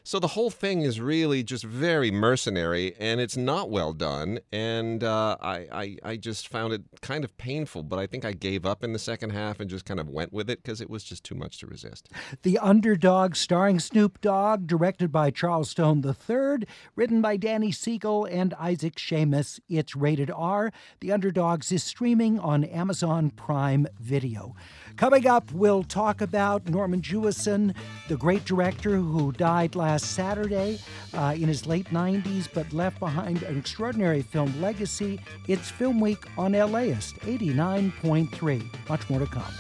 So 0.06 0.18
the 0.18 0.28
whole 0.28 0.50
thing 0.50 0.82
is 0.82 1.00
really 1.00 1.42
just 1.42 1.64
very 1.64 2.11
mercenary, 2.11 2.94
and 3.00 3.23
it's 3.23 3.38
not 3.38 3.70
well 3.70 3.94
done. 3.94 4.38
And 4.52 5.02
uh, 5.02 5.38
I, 5.40 5.66
I, 5.73 5.96
I 6.02 6.16
just 6.16 6.49
found 6.49 6.75
it 6.75 6.82
kind 7.00 7.25
of 7.25 7.34
painful. 7.38 7.84
But 7.84 7.99
I 7.99 8.06
think 8.06 8.23
I 8.23 8.32
gave 8.32 8.66
up 8.66 8.84
in 8.84 8.92
the 8.92 8.99
second 8.99 9.30
half 9.30 9.61
and 9.61 9.70
just 9.70 9.87
kind 9.87 9.99
of 9.99 10.11
went 10.11 10.30
with 10.30 10.50
it 10.50 10.62
because 10.62 10.82
it 10.82 10.90
was 10.90 11.04
just 11.04 11.25
too 11.25 11.34
much 11.34 11.56
to 11.61 11.66
resist. 11.66 12.11
The 12.42 12.58
Underdog, 12.58 13.34
starring 13.34 13.80
Snoop 13.80 14.20
Dogg, 14.20 14.66
directed 14.66 15.11
by 15.11 15.30
Charles 15.30 15.70
Stone 15.70 16.04
III, 16.04 16.66
written 16.96 17.23
by 17.23 17.38
Danny 17.38 17.73
Siegel 17.73 18.26
and 18.26 18.52
Isaac 18.61 18.96
Schamis. 18.96 19.58
It's 19.70 19.96
rated 19.96 20.30
R. 20.30 20.70
The 21.00 21.08
Underdoggs 21.08 21.73
is 21.73 21.82
streaming 21.82 22.38
on 22.38 22.62
Amazon 22.64 23.30
Prime 23.30 23.87
Video. 23.99 24.54
Coming 24.96 25.26
up, 25.26 25.50
we'll 25.50 25.82
talk 25.82 26.20
about 26.20 26.68
Norman 26.68 27.02
Jewison, 27.02 27.74
the 28.06 28.16
great 28.16 28.44
director 28.44 28.96
who 28.96 29.32
died 29.32 29.74
last 29.74 30.12
Saturday 30.12 30.78
uh, 31.12 31.34
in 31.36 31.48
his 31.48 31.66
late 31.66 31.86
90s 31.86 32.48
but 32.54 32.72
left 32.72 33.00
behind 33.00 33.42
an 33.42 33.58
extraordinary 33.58 34.22
film 34.22 34.60
legacy. 34.60 35.20
It's 35.48 35.68
Film 35.68 36.00
Week 36.00 36.24
on 36.38 36.52
LAist 36.52 37.16
89.3. 37.20 38.88
Much 38.88 39.10
more 39.10 39.18
to 39.18 39.26
come. 39.26 39.52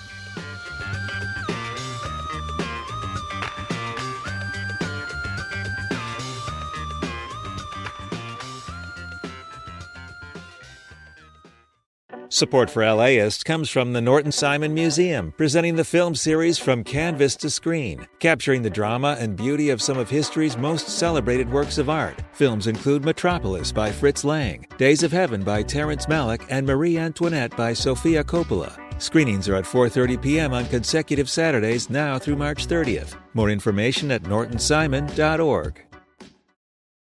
Support 12.34 12.68
for 12.68 12.84
LAist 12.84 13.44
comes 13.44 13.70
from 13.70 13.92
the 13.92 14.00
Norton 14.00 14.32
Simon 14.32 14.74
Museum, 14.74 15.32
presenting 15.36 15.76
the 15.76 15.84
film 15.84 16.16
series 16.16 16.58
From 16.58 16.82
Canvas 16.82 17.36
to 17.36 17.48
Screen, 17.48 18.08
capturing 18.18 18.60
the 18.60 18.68
drama 18.68 19.16
and 19.20 19.36
beauty 19.36 19.70
of 19.70 19.80
some 19.80 19.96
of 19.96 20.10
history's 20.10 20.56
most 20.56 20.88
celebrated 20.88 21.48
works 21.48 21.78
of 21.78 21.88
art. 21.88 22.20
Films 22.32 22.66
include 22.66 23.04
Metropolis 23.04 23.70
by 23.70 23.92
Fritz 23.92 24.24
Lang, 24.24 24.66
Days 24.78 25.04
of 25.04 25.12
Heaven 25.12 25.44
by 25.44 25.62
Terrence 25.62 26.06
Malick, 26.06 26.44
and 26.50 26.66
Marie 26.66 26.98
Antoinette 26.98 27.56
by 27.56 27.72
Sofia 27.72 28.24
Coppola. 28.24 28.80
Screenings 28.98 29.48
are 29.48 29.54
at 29.54 29.64
4:30 29.64 30.20
p.m. 30.20 30.52
on 30.52 30.66
consecutive 30.66 31.30
Saturdays 31.30 31.88
now 31.88 32.18
through 32.18 32.34
March 32.34 32.66
30th. 32.66 33.14
More 33.34 33.50
information 33.50 34.10
at 34.10 34.24
nortonsimon.org. 34.24 35.83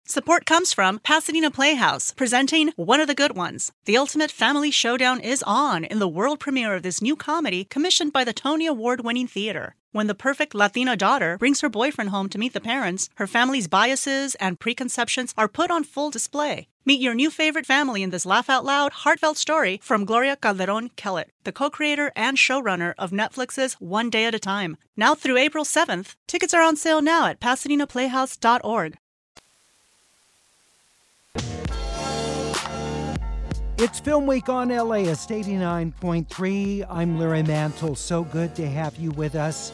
Support 0.06 0.46
comes 0.46 0.74
from 0.74 1.00
Pasadena 1.00 1.50
Playhouse, 1.50 2.12
presenting 2.12 2.74
One 2.76 3.00
of 3.00 3.08
the 3.08 3.16
Good 3.16 3.38
Ones. 3.38 3.72
The 3.86 3.96
Ultimate 3.96 4.32
Family 4.32 4.70
Showdown 4.70 5.22
is 5.22 5.42
on 5.48 5.86
in 5.86 6.00
the 6.00 6.10
world 6.10 6.42
premiere 6.42 6.76
of 6.76 6.84
this 6.84 7.02
new 7.02 7.16
comedy 7.16 7.64
commissioned 7.64 8.12
by 8.12 8.26
the 8.26 8.34
Tony 8.34 8.68
Award 8.68 9.06
winning 9.06 9.28
theater. 9.28 9.76
When 9.94 10.08
the 10.08 10.14
perfect 10.14 10.54
Latina 10.54 10.98
daughter 10.98 11.38
brings 11.38 11.62
her 11.62 11.70
boyfriend 11.70 12.10
home 12.10 12.28
to 12.30 12.38
meet 12.38 12.52
the 12.52 12.60
parents, 12.60 13.10
her 13.16 13.28
family's 13.28 13.70
biases 13.70 14.36
and 14.36 14.60
preconceptions 14.60 15.34
are 15.38 15.48
put 15.48 15.72
on 15.72 15.86
full 15.86 16.12
display. 16.12 16.68
Meet 16.86 17.00
your 17.00 17.14
new 17.14 17.30
favorite 17.30 17.66
family 17.66 18.04
in 18.04 18.10
this 18.10 18.26
laugh 18.26 18.50
out 18.50 18.66
loud, 18.66 18.92
heartfelt 18.92 19.38
story 19.38 19.80
from 19.82 20.04
Gloria 20.04 20.36
Calderon 20.36 20.90
Kellett, 20.98 21.32
the 21.46 21.54
co 21.54 21.70
creator 21.70 22.12
and 22.14 22.36
showrunner 22.36 22.94
of 22.98 23.12
Netflix's 23.12 23.76
One 23.76 24.10
Day 24.10 24.26
at 24.26 24.36
a 24.36 24.40
Time. 24.40 24.76
Now 24.98 25.16
through 25.16 25.38
April 25.38 25.64
7th, 25.64 26.16
tickets 26.28 26.54
are 26.54 26.62
on 26.62 26.76
sale 26.76 27.02
now 27.02 27.28
at 27.28 27.40
PasadenaPlayhouse.org. 27.40 28.98
It's 33.80 34.00
Film 34.00 34.28
Week 34.28 34.50
on 34.50 34.70
LAist 34.70 35.30
89.3. 35.30 36.86
I'm 36.88 37.18
Larry 37.18 37.42
Mantle. 37.42 37.96
So 37.96 38.24
good 38.24 38.54
to 38.56 38.70
have 38.70 38.96
you 38.98 39.10
with 39.12 39.34
us. 39.34 39.72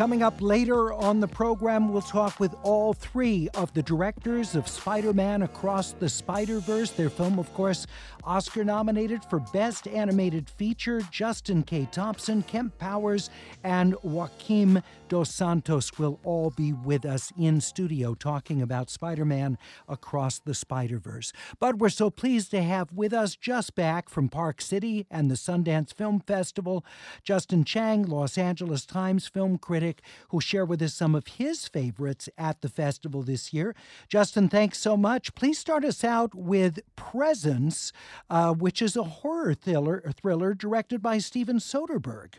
Coming 0.00 0.22
up 0.22 0.40
later 0.40 0.94
on 0.94 1.20
the 1.20 1.28
program, 1.28 1.92
we'll 1.92 2.00
talk 2.00 2.40
with 2.40 2.54
all 2.62 2.94
three 2.94 3.50
of 3.52 3.74
the 3.74 3.82
directors 3.82 4.54
of 4.54 4.66
Spider 4.66 5.12
Man 5.12 5.42
Across 5.42 5.92
the 6.00 6.08
Spider 6.08 6.58
Verse. 6.58 6.90
Their 6.90 7.10
film, 7.10 7.38
of 7.38 7.52
course, 7.52 7.86
Oscar 8.24 8.64
nominated 8.64 9.22
for 9.22 9.40
Best 9.52 9.86
Animated 9.86 10.48
Feature. 10.48 11.02
Justin 11.10 11.62
K. 11.62 11.86
Thompson, 11.92 12.42
Kemp 12.42 12.78
Powers, 12.78 13.28
and 13.62 13.94
Joaquim 14.02 14.82
Dos 15.10 15.34
Santos 15.34 15.98
will 15.98 16.20
all 16.22 16.50
be 16.50 16.72
with 16.72 17.04
us 17.04 17.32
in 17.36 17.60
studio 17.60 18.14
talking 18.14 18.62
about 18.62 18.88
Spider 18.88 19.24
Man 19.24 19.58
Across 19.88 20.38
the 20.40 20.54
Spider 20.54 20.98
Verse. 20.98 21.32
But 21.58 21.78
we're 21.78 21.90
so 21.90 22.08
pleased 22.08 22.52
to 22.52 22.62
have 22.62 22.92
with 22.92 23.12
us 23.12 23.36
just 23.36 23.74
back 23.74 24.08
from 24.08 24.28
Park 24.30 24.62
City 24.62 25.06
and 25.10 25.30
the 25.30 25.34
Sundance 25.34 25.92
Film 25.92 26.20
Festival, 26.20 26.84
Justin 27.22 27.64
Chang, 27.64 28.04
Los 28.04 28.38
Angeles 28.38 28.86
Times 28.86 29.26
film 29.26 29.58
critic, 29.58 29.89
who 30.28 30.40
share 30.40 30.64
with 30.64 30.82
us 30.82 30.94
some 30.94 31.14
of 31.14 31.26
his 31.26 31.66
favorites 31.66 32.28
at 32.38 32.60
the 32.60 32.68
festival 32.68 33.22
this 33.22 33.52
year. 33.52 33.74
Justin, 34.08 34.48
thanks 34.48 34.78
so 34.78 34.96
much. 34.96 35.34
Please 35.34 35.58
start 35.58 35.84
us 35.84 36.04
out 36.04 36.34
with 36.34 36.80
Presence, 36.96 37.92
uh, 38.28 38.52
which 38.52 38.80
is 38.82 38.96
a 38.96 39.02
horror 39.02 39.54
thriller, 39.54 40.02
thriller 40.20 40.54
directed 40.54 41.02
by 41.02 41.18
Steven 41.18 41.58
Soderbergh. 41.58 42.34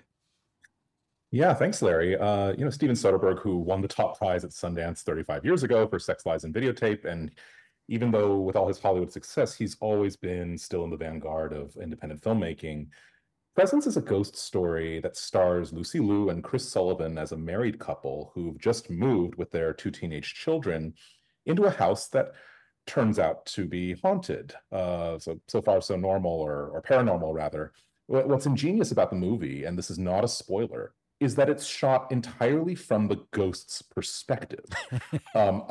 Yeah, 1.31 1.53
thanks, 1.53 1.81
Larry. 1.81 2.17
Uh, 2.17 2.51
you 2.51 2.65
know, 2.65 2.69
Steven 2.69 2.95
Soderbergh, 2.95 3.39
who 3.39 3.57
won 3.57 3.81
the 3.81 3.87
top 3.87 4.17
prize 4.17 4.43
at 4.43 4.51
Sundance 4.51 4.99
35 4.99 5.45
years 5.45 5.63
ago 5.63 5.87
for 5.87 5.97
Sex, 5.97 6.25
Lies, 6.25 6.43
and 6.43 6.53
Videotape. 6.53 7.05
And 7.05 7.31
even 7.87 8.11
though 8.11 8.37
with 8.37 8.57
all 8.57 8.67
his 8.67 8.79
Hollywood 8.79 9.13
success, 9.13 9.53
he's 9.55 9.77
always 9.79 10.17
been 10.17 10.57
still 10.57 10.83
in 10.83 10.89
the 10.89 10.97
vanguard 10.97 11.53
of 11.53 11.75
independent 11.77 12.21
filmmaking. 12.21 12.87
Presence 13.53 13.85
is 13.85 13.97
a 13.97 14.01
ghost 14.01 14.37
story 14.37 14.99
that 15.01 15.17
stars 15.17 15.73
Lucy 15.73 15.99
Liu 15.99 16.29
and 16.29 16.43
Chris 16.43 16.67
Sullivan 16.67 17.17
as 17.17 17.33
a 17.33 17.37
married 17.37 17.79
couple 17.79 18.31
who've 18.33 18.57
just 18.57 18.89
moved 18.89 19.35
with 19.35 19.51
their 19.51 19.73
two 19.73 19.91
teenage 19.91 20.33
children 20.33 20.93
into 21.45 21.65
a 21.65 21.69
house 21.69 22.07
that 22.09 22.31
turns 22.87 23.19
out 23.19 23.45
to 23.47 23.65
be 23.65 23.93
haunted. 23.95 24.53
Uh, 24.71 25.19
so 25.19 25.39
so 25.47 25.61
far 25.61 25.81
so 25.81 25.97
normal 25.97 26.31
or, 26.31 26.69
or 26.69 26.81
paranormal 26.81 27.33
rather. 27.33 27.73
What's 28.07 28.45
ingenious 28.45 28.91
about 28.91 29.09
the 29.09 29.15
movie, 29.15 29.65
and 29.65 29.77
this 29.77 29.89
is 29.89 29.99
not 29.99 30.23
a 30.23 30.29
spoiler, 30.29 30.93
is 31.21 31.35
that 31.35 31.49
it's 31.49 31.65
shot 31.65 32.11
entirely 32.11 32.75
from 32.75 33.07
the 33.07 33.23
ghost's 33.31 33.81
perspective. 33.81 34.65
um, 35.35 35.63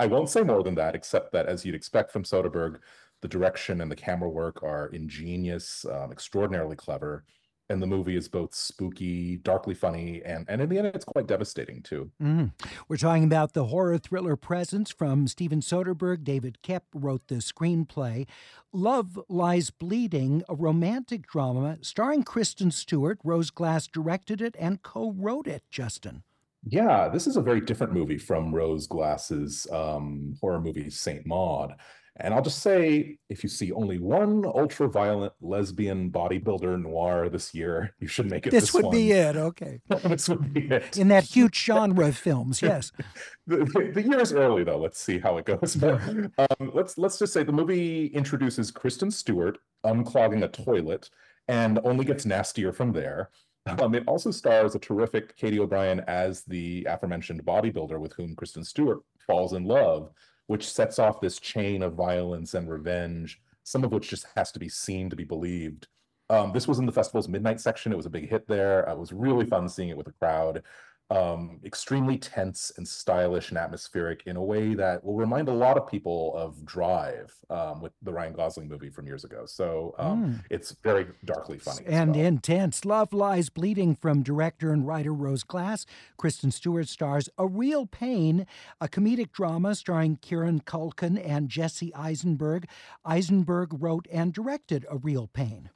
I 0.00 0.06
won't 0.06 0.30
say 0.30 0.42
more 0.42 0.62
than 0.62 0.74
that, 0.76 0.94
except 0.94 1.32
that 1.32 1.46
as 1.46 1.64
you'd 1.64 1.74
expect 1.74 2.10
from 2.10 2.24
Soderbergh, 2.24 2.78
the 3.24 3.28
direction 3.28 3.80
and 3.80 3.90
the 3.90 3.96
camera 3.96 4.28
work 4.28 4.62
are 4.62 4.88
ingenious, 4.88 5.86
um, 5.86 6.12
extraordinarily 6.12 6.76
clever. 6.76 7.24
And 7.70 7.80
the 7.80 7.86
movie 7.86 8.16
is 8.16 8.28
both 8.28 8.54
spooky, 8.54 9.38
darkly 9.38 9.72
funny, 9.72 10.22
and, 10.22 10.44
and 10.50 10.60
in 10.60 10.68
the 10.68 10.76
end, 10.76 10.88
it's 10.88 11.06
quite 11.06 11.26
devastating 11.26 11.82
too. 11.82 12.10
Mhm. 12.22 12.52
We're 12.86 12.98
talking 12.98 13.24
about 13.24 13.54
the 13.54 13.64
horror 13.64 13.96
thriller 13.96 14.36
Presence 14.36 14.90
from 14.90 15.26
Steven 15.26 15.60
Soderbergh. 15.60 16.22
David 16.22 16.58
Koepp 16.62 16.82
wrote 16.94 17.28
the 17.28 17.36
screenplay. 17.36 18.26
Love 18.74 19.18
Lies 19.30 19.70
Bleeding, 19.70 20.42
a 20.46 20.54
romantic 20.54 21.26
drama 21.26 21.78
starring 21.80 22.24
Kristen 22.24 22.70
Stewart. 22.70 23.18
Rose 23.24 23.48
Glass 23.48 23.86
directed 23.86 24.42
it 24.42 24.54
and 24.58 24.82
co 24.82 25.12
wrote 25.12 25.46
it, 25.46 25.62
Justin. 25.70 26.24
Yeah, 26.66 27.08
this 27.08 27.26
is 27.26 27.38
a 27.38 27.42
very 27.42 27.62
different 27.62 27.94
movie 27.94 28.18
from 28.18 28.54
Rose 28.54 28.86
Glass's 28.86 29.66
um, 29.72 30.36
horror 30.42 30.60
movie 30.60 30.90
Saint 30.90 31.24
Maud. 31.24 31.72
And 32.16 32.32
I'll 32.32 32.42
just 32.42 32.60
say, 32.60 33.18
if 33.28 33.42
you 33.42 33.48
see 33.48 33.72
only 33.72 33.98
one 33.98 34.44
ultra-violent 34.44 35.32
lesbian 35.40 36.12
bodybuilder 36.12 36.80
noir 36.80 37.28
this 37.28 37.52
year, 37.52 37.92
you 37.98 38.06
should 38.06 38.30
make 38.30 38.46
it 38.46 38.50
This, 38.50 38.70
this, 38.70 38.74
would 38.74 38.92
be 38.92 39.10
it. 39.10 39.34
Okay. 39.34 39.80
this 39.88 40.28
would 40.28 40.54
be 40.54 40.68
it. 40.68 40.96
In 40.96 41.08
that 41.08 41.24
huge 41.24 41.64
genre 41.64 42.06
of 42.06 42.16
films, 42.16 42.62
yes. 42.62 42.92
the, 43.48 43.56
the- 43.64 43.90
the 43.92 44.02
year 44.02 44.20
is 44.20 44.32
early 44.32 44.62
though. 44.62 44.78
Let's 44.78 45.00
see 45.00 45.18
how 45.18 45.38
it 45.38 45.44
goes. 45.46 45.74
But 45.74 46.00
um, 46.38 46.70
let's 46.72 46.96
let's 46.98 47.18
just 47.18 47.32
say 47.32 47.42
the 47.42 47.52
movie 47.52 48.06
introduces 48.06 48.70
Kristen 48.70 49.10
Stewart 49.10 49.58
unclogging 49.84 50.44
a 50.44 50.48
toilet 50.48 51.10
and 51.48 51.80
only 51.84 52.04
gets 52.04 52.24
nastier 52.24 52.72
from 52.72 52.92
there. 52.92 53.30
Um, 53.66 53.94
it 53.94 54.04
also 54.06 54.30
stars 54.30 54.74
a 54.74 54.78
terrific 54.78 55.36
Katy 55.36 55.58
O'Brian 55.58 56.00
as 56.06 56.42
the 56.42 56.86
aforementioned 56.88 57.44
bodybuilder 57.44 57.98
with 57.98 58.12
whom 58.12 58.36
Kristen 58.36 58.62
Stewart 58.62 59.00
falls 59.26 59.54
in 59.54 59.64
love, 59.64 60.10
which 60.46 60.68
sets 60.68 60.98
off 60.98 61.20
this 61.20 61.38
chain 61.38 61.82
of 61.82 61.94
violence 61.94 62.54
and 62.54 62.70
revenge, 62.70 63.40
some 63.62 63.84
of 63.84 63.92
which 63.92 64.08
just 64.08 64.26
has 64.36 64.52
to 64.52 64.58
be 64.58 64.68
seen 64.68 65.08
to 65.10 65.16
be 65.16 65.24
believed. 65.24 65.88
Um, 66.30 66.52
this 66.52 66.68
was 66.68 66.78
in 66.78 66.86
the 66.86 66.92
festival's 66.92 67.28
midnight 67.28 67.60
section. 67.60 67.92
It 67.92 67.96
was 67.96 68.06
a 68.06 68.10
big 68.10 68.28
hit 68.28 68.46
there. 68.48 68.80
It 68.80 68.98
was 68.98 69.12
really 69.12 69.46
fun 69.46 69.68
seeing 69.68 69.90
it 69.90 69.96
with 69.96 70.08
a 70.08 70.12
crowd 70.12 70.62
um, 71.10 71.60
extremely 71.64 72.16
tense 72.16 72.72
and 72.76 72.86
stylish 72.86 73.50
and 73.50 73.58
atmospheric 73.58 74.22
in 74.26 74.36
a 74.36 74.42
way 74.42 74.74
that 74.74 75.04
will 75.04 75.14
remind 75.14 75.48
a 75.48 75.52
lot 75.52 75.76
of 75.76 75.86
people 75.86 76.32
of 76.34 76.64
Drive 76.64 77.32
um, 77.50 77.82
with 77.82 77.92
the 78.02 78.12
Ryan 78.12 78.32
Gosling 78.32 78.68
movie 78.68 78.88
from 78.88 79.06
years 79.06 79.24
ago. 79.24 79.44
So 79.46 79.94
um, 79.98 80.42
it's 80.50 80.74
very 80.82 81.06
darkly 81.24 81.58
funny. 81.58 81.84
and 81.86 82.16
well. 82.16 82.24
intense. 82.24 82.84
Love 82.84 83.12
Lies 83.12 83.50
Bleeding 83.50 83.94
from 83.94 84.22
director 84.22 84.72
and 84.72 84.86
writer 84.86 85.12
Rose 85.12 85.44
Glass. 85.44 85.84
Kristen 86.16 86.50
Stewart 86.50 86.88
stars 86.88 87.28
A 87.36 87.46
Real 87.46 87.86
Pain, 87.86 88.46
a 88.80 88.88
comedic 88.88 89.32
drama 89.32 89.74
starring 89.74 90.16
Kieran 90.16 90.60
Culkin 90.60 91.22
and 91.22 91.48
Jesse 91.48 91.94
Eisenberg. 91.94 92.66
Eisenberg 93.04 93.82
wrote 93.82 94.08
and 94.10 94.32
directed 94.32 94.86
A 94.90 94.96
Real 94.96 95.26
Pain. 95.26 95.70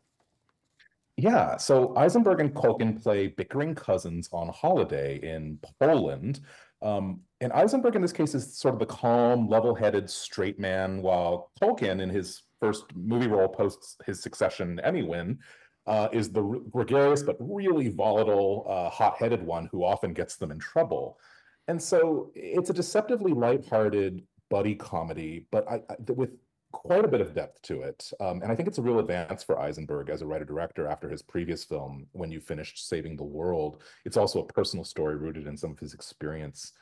Yeah, 1.21 1.57
so 1.57 1.97
Eisenberg 1.97 2.39
and 2.39 2.55
Culkin 2.55 3.03
play 3.03 3.27
bickering 3.27 3.75
cousins 3.75 4.29
on 4.33 4.49
holiday 4.51 5.19
in 5.21 5.59
Poland. 5.81 6.41
Um, 6.81 7.23
And 7.41 7.53
Eisenberg 7.53 7.97
in 7.97 8.03
this 8.03 8.13
case 8.13 8.35
is 8.37 8.57
sort 8.57 8.75
of 8.75 8.81
the 8.81 8.87
calm, 8.87 9.49
level-headed, 9.49 10.09
straight 10.09 10.59
man, 10.61 11.03
while 11.03 11.51
Culkin 11.61 12.01
in 12.01 12.09
his 12.09 12.43
first 12.61 12.85
movie 12.95 13.27
role 13.27 13.49
post 13.49 14.01
his 14.07 14.23
Succession 14.23 14.79
Emmy 14.81 15.03
win 15.03 15.39
uh, 15.87 16.09
is 16.13 16.31
the 16.31 16.43
gregarious 16.71 17.23
but 17.25 17.37
really 17.41 17.89
volatile, 17.89 18.65
uh, 18.69 18.89
hot-headed 18.89 19.43
one 19.43 19.69
who 19.73 19.85
often 19.85 20.13
gets 20.13 20.37
them 20.37 20.53
in 20.53 20.59
trouble. 20.59 21.19
And 21.67 21.83
so 21.83 22.31
it's 22.35 22.71
a 22.71 22.75
deceptively 22.75 23.33
lighthearted 23.33 24.23
buddy 24.51 24.77
comedy, 24.77 25.47
but 25.51 25.69
I, 25.69 25.83
I, 25.91 25.97
with 26.13 26.31
quite 26.73 27.05
a 27.05 27.09
bit 27.09 27.21
of 27.21 27.35
depth 27.35 27.63
to 27.63 27.83
it. 27.83 28.11
Um, 28.21 28.43
and 28.43 28.53
I 28.53 28.55
think 28.55 28.69
it's 28.69 28.79
a 28.79 28.83
real 28.83 28.99
advance 28.99 29.43
for 29.43 29.59
Eisenberg 29.59 30.11
as 30.11 30.23
a 30.23 30.27
writer 30.27 30.45
director 30.45 30.87
after 30.87 31.09
his 31.09 31.23
previous 31.23 31.65
film, 31.65 32.07
When 32.13 32.31
You 32.31 32.41
Finished 32.41 32.89
Saving 32.89 33.17
the 33.17 33.25
World. 33.25 33.83
It's 34.05 34.17
also 34.17 34.41
a 34.41 34.47
personal 34.47 34.85
story 34.85 35.17
rooted 35.17 35.47
in 35.47 35.57
some 35.57 35.71
of 35.71 35.79
his 35.79 35.95
experience. 35.95 36.73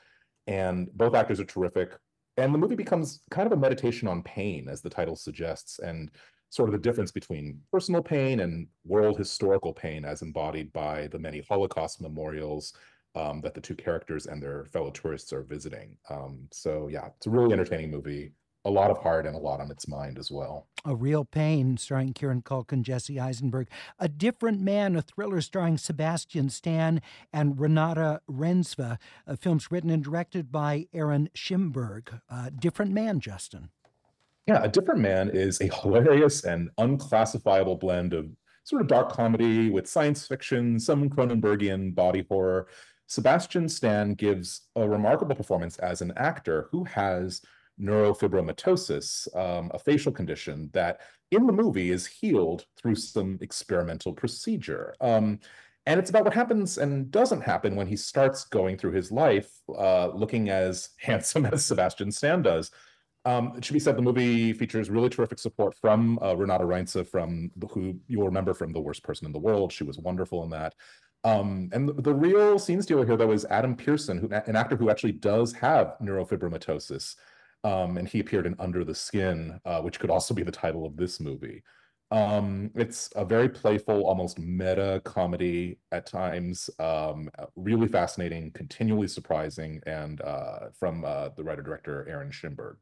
And 0.46 0.88
both 0.94 1.14
actors 1.14 1.40
are 1.40 1.44
terrific. 1.44 1.96
And 2.36 2.52
the 2.52 2.58
movie 2.58 2.74
becomes 2.74 3.20
kind 3.30 3.46
of 3.46 3.52
a 3.52 3.60
meditation 3.60 4.08
on 4.08 4.22
pain, 4.22 4.68
as 4.68 4.82
the 4.82 4.90
title 4.90 5.16
suggests, 5.16 5.78
and 5.78 6.10
sort 6.50 6.68
of 6.68 6.72
the 6.72 6.78
difference 6.78 7.10
between 7.10 7.60
personal 7.72 8.02
pain 8.02 8.40
and 8.40 8.66
world 8.84 9.18
historical 9.18 9.72
pain 9.72 10.04
as 10.04 10.22
embodied 10.22 10.72
by 10.72 11.08
the 11.08 11.18
many 11.18 11.42
Holocaust 11.48 12.00
memorials 12.00 12.72
um, 13.14 13.40
that 13.40 13.54
the 13.54 13.60
two 13.60 13.74
characters 13.74 14.26
and 14.26 14.42
their 14.42 14.66
fellow 14.66 14.90
tourists 14.90 15.32
are 15.32 15.42
visiting. 15.42 15.96
Um, 16.10 16.46
so 16.52 16.88
yeah, 16.88 17.08
it's 17.16 17.26
a 17.26 17.30
really 17.30 17.52
entertaining 17.52 17.90
movie 17.90 18.32
a 18.66 18.70
lot 18.70 18.90
of 18.90 18.98
heart 18.98 19.26
and 19.26 19.36
a 19.36 19.38
lot 19.38 19.60
on 19.60 19.70
its 19.70 19.86
mind 19.86 20.18
as 20.18 20.30
well. 20.30 20.66
A 20.84 20.94
Real 20.94 21.24
Pain, 21.24 21.76
starring 21.76 22.12
Kieran 22.12 22.42
Culkin, 22.42 22.82
Jesse 22.82 23.18
Eisenberg. 23.18 23.68
A 23.98 24.08
Different 24.08 24.60
Man, 24.60 24.96
a 24.96 25.02
thriller 25.02 25.40
starring 25.40 25.78
Sebastian 25.78 26.50
Stan 26.50 27.00
and 27.32 27.56
Renate 27.56 28.18
Reinsve. 28.28 28.98
A 29.26 29.36
film's 29.36 29.70
written 29.70 29.90
and 29.90 30.02
directed 30.02 30.50
by 30.50 30.88
Aaron 30.92 31.30
Schimberg. 31.34 32.20
Uh, 32.28 32.50
different 32.58 32.92
Man, 32.92 33.20
Justin. 33.20 33.70
Yeah, 34.46 34.62
A 34.62 34.68
Different 34.68 35.00
Man 35.00 35.30
is 35.32 35.60
a 35.60 35.68
hilarious 35.82 36.44
and 36.44 36.70
unclassifiable 36.78 37.76
blend 37.76 38.12
of 38.12 38.28
sort 38.64 38.82
of 38.82 38.88
dark 38.88 39.12
comedy 39.12 39.70
with 39.70 39.88
science 39.88 40.26
fiction, 40.26 40.80
some 40.80 41.08
Cronenbergian 41.08 41.94
body 41.94 42.26
horror. 42.28 42.66
Sebastian 43.06 43.68
Stan 43.68 44.14
gives 44.14 44.62
a 44.74 44.88
remarkable 44.88 45.36
performance 45.36 45.78
as 45.78 46.02
an 46.02 46.12
actor 46.16 46.68
who 46.72 46.82
has 46.82 47.42
neurofibromatosis, 47.80 49.34
um, 49.36 49.70
a 49.74 49.78
facial 49.78 50.12
condition 50.12 50.70
that 50.72 51.00
in 51.30 51.46
the 51.46 51.52
movie 51.52 51.90
is 51.90 52.06
healed 52.06 52.66
through 52.76 52.94
some 52.94 53.38
experimental 53.40 54.12
procedure. 54.12 54.94
Um, 55.00 55.40
and 55.86 56.00
it's 56.00 56.10
about 56.10 56.24
what 56.24 56.34
happens 56.34 56.78
and 56.78 57.10
doesn't 57.10 57.42
happen 57.42 57.76
when 57.76 57.86
he 57.86 57.96
starts 57.96 58.44
going 58.44 58.76
through 58.76 58.92
his 58.92 59.12
life 59.12 59.50
uh, 59.76 60.08
looking 60.08 60.50
as 60.50 60.90
handsome 60.98 61.46
as 61.46 61.64
Sebastian 61.64 62.10
Stan 62.10 62.42
does. 62.42 62.70
Um, 63.24 63.54
it 63.56 63.64
should 63.64 63.72
be 63.72 63.80
said 63.80 63.96
the 63.96 64.02
movie 64.02 64.52
features 64.52 64.88
really 64.88 65.08
terrific 65.08 65.40
support 65.40 65.74
from 65.74 66.16
uh, 66.22 66.34
Renate 66.34 66.60
Reinsve, 66.60 67.08
from 67.08 67.50
who 67.72 67.98
you'll 68.06 68.26
remember 68.26 68.54
from 68.54 68.72
The 68.72 68.80
Worst 68.80 69.02
Person 69.02 69.26
in 69.26 69.32
the 69.32 69.38
World. 69.40 69.72
She 69.72 69.82
was 69.82 69.98
wonderful 69.98 70.44
in 70.44 70.50
that. 70.50 70.74
Um, 71.24 71.68
and 71.72 71.88
the, 71.88 71.94
the, 71.94 72.14
real 72.14 72.56
scene 72.56 72.80
stealer 72.80 73.04
here, 73.04 73.16
though, 73.16 73.32
is 73.32 73.44
Adam 73.46 73.74
Pearson, 73.74 74.18
who, 74.18 74.28
an 74.28 74.54
actor 74.54 74.76
who 74.76 74.90
actually 74.90 75.12
does 75.12 75.52
have 75.54 75.96
neurofibromatosis. 76.00 77.16
Um, 77.66 77.98
and 77.98 78.06
he 78.06 78.20
appeared 78.20 78.46
in 78.46 78.54
Under 78.60 78.84
the 78.84 78.94
Skin, 78.94 79.60
uh, 79.64 79.80
which 79.80 79.98
could 79.98 80.10
also 80.10 80.32
be 80.32 80.44
the 80.44 80.52
title 80.52 80.86
of 80.86 80.96
this 80.96 81.18
movie. 81.18 81.64
Um, 82.12 82.70
it's 82.76 83.10
a 83.16 83.24
very 83.24 83.48
playful, 83.48 84.06
almost 84.06 84.38
meta 84.38 85.02
comedy 85.04 85.80
at 85.90 86.06
times, 86.06 86.70
um, 86.78 87.28
really 87.56 87.88
fascinating, 87.88 88.52
continually 88.52 89.08
surprising, 89.08 89.80
and 89.84 90.20
uh, 90.20 90.68
from 90.78 91.04
uh, 91.04 91.30
the 91.36 91.42
writer 91.42 91.62
director 91.62 92.06
Aaron 92.08 92.30
Schimberg. 92.30 92.76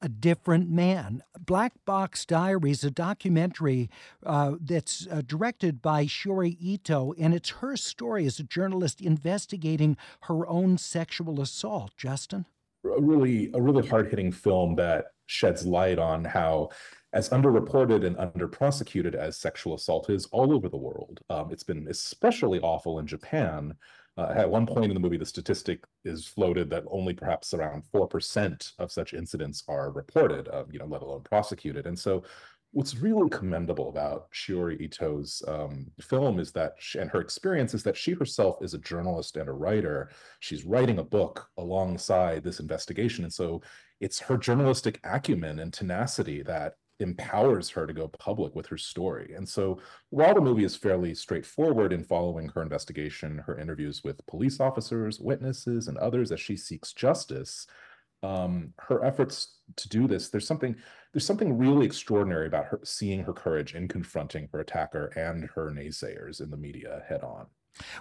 A 0.00 0.08
Different 0.08 0.70
Man. 0.70 1.22
Black 1.38 1.72
Box 1.84 2.24
Diaries, 2.24 2.84
a 2.84 2.90
documentary 2.90 3.90
uh, 4.24 4.52
that's 4.58 5.06
uh, 5.10 5.20
directed 5.26 5.82
by 5.82 6.06
Shiori 6.06 6.56
Ito, 6.58 7.12
and 7.18 7.34
it's 7.34 7.50
her 7.60 7.76
story 7.76 8.24
as 8.24 8.38
a 8.38 8.44
journalist 8.44 9.02
investigating 9.02 9.98
her 10.22 10.46
own 10.46 10.78
sexual 10.78 11.38
assault. 11.42 11.92
Justin? 11.98 12.46
A 12.84 13.00
really 13.00 13.50
a 13.54 13.60
really 13.60 13.86
hard 13.86 14.08
hitting 14.08 14.32
film 14.32 14.74
that 14.76 15.06
sheds 15.26 15.66
light 15.66 15.98
on 15.98 16.24
how 16.24 16.68
as 17.12 17.28
underreported 17.28 18.06
and 18.06 18.16
underprosecuted 18.16 19.14
as 19.14 19.36
sexual 19.36 19.74
assault 19.74 20.08
is 20.08 20.26
all 20.26 20.52
over 20.52 20.68
the 20.68 20.76
world. 20.76 21.20
Um, 21.28 21.50
it's 21.50 21.62
been 21.62 21.86
especially 21.88 22.58
awful 22.60 22.98
in 22.98 23.06
Japan. 23.06 23.74
Uh, 24.16 24.32
at 24.34 24.50
one 24.50 24.66
point 24.66 24.86
in 24.86 24.94
the 24.94 25.00
movie, 25.00 25.18
the 25.18 25.26
statistic 25.26 25.84
is 26.04 26.26
floated 26.26 26.70
that 26.70 26.84
only 26.90 27.14
perhaps 27.14 27.54
around 27.54 27.84
4% 27.94 28.72
of 28.78 28.92
such 28.92 29.14
incidents 29.14 29.62
are 29.68 29.90
reported, 29.90 30.48
uh, 30.48 30.64
you 30.70 30.78
know, 30.78 30.86
let 30.86 31.02
alone 31.02 31.22
prosecuted. 31.22 31.86
And 31.86 31.98
so 31.98 32.22
what's 32.72 32.96
really 32.96 33.28
commendable 33.28 33.90
about 33.90 34.30
Shiori 34.32 34.80
Ito's 34.80 35.42
um, 35.46 35.86
film 36.00 36.40
is 36.40 36.52
that, 36.52 36.74
she, 36.78 36.98
and 36.98 37.10
her 37.10 37.20
experience 37.20 37.74
is 37.74 37.82
that 37.82 37.96
she 37.96 38.12
herself 38.12 38.56
is 38.62 38.72
a 38.72 38.78
journalist 38.78 39.36
and 39.36 39.48
a 39.48 39.52
writer. 39.52 40.10
She's 40.40 40.64
writing 40.64 40.98
a 40.98 41.04
book 41.04 41.48
alongside 41.58 42.42
this 42.42 42.60
investigation. 42.60 43.24
And 43.24 43.32
so 43.32 43.60
it's 44.00 44.18
her 44.20 44.38
journalistic 44.38 45.00
acumen 45.04 45.58
and 45.58 45.72
tenacity 45.72 46.42
that 46.44 46.76
empowers 46.98 47.68
her 47.68 47.86
to 47.86 47.92
go 47.92 48.08
public 48.08 48.54
with 48.54 48.66
her 48.66 48.78
story. 48.78 49.34
And 49.36 49.46
so 49.46 49.78
while 50.08 50.34
the 50.34 50.40
movie 50.40 50.64
is 50.64 50.76
fairly 50.76 51.14
straightforward 51.14 51.92
in 51.92 52.04
following 52.04 52.48
her 52.50 52.62
investigation, 52.62 53.38
her 53.38 53.58
interviews 53.58 54.02
with 54.02 54.26
police 54.26 54.60
officers, 54.60 55.20
witnesses, 55.20 55.88
and 55.88 55.98
others 55.98 56.32
as 56.32 56.40
she 56.40 56.56
seeks 56.56 56.94
justice, 56.94 57.66
um, 58.22 58.72
her 58.78 59.04
efforts 59.04 59.58
to 59.76 59.88
do 59.88 60.06
this, 60.06 60.28
there's 60.28 60.46
something 60.46 60.76
there's 61.12 61.26
something 61.26 61.58
really 61.58 61.84
extraordinary 61.84 62.46
about 62.46 62.66
her 62.66 62.80
seeing 62.84 63.24
her 63.24 63.32
courage 63.32 63.74
in 63.74 63.86
confronting 63.86 64.48
her 64.52 64.60
attacker 64.60 65.06
and 65.16 65.50
her 65.54 65.70
naysayers 65.70 66.40
in 66.40 66.50
the 66.50 66.56
media 66.56 67.02
head 67.06 67.22
on. 67.22 67.46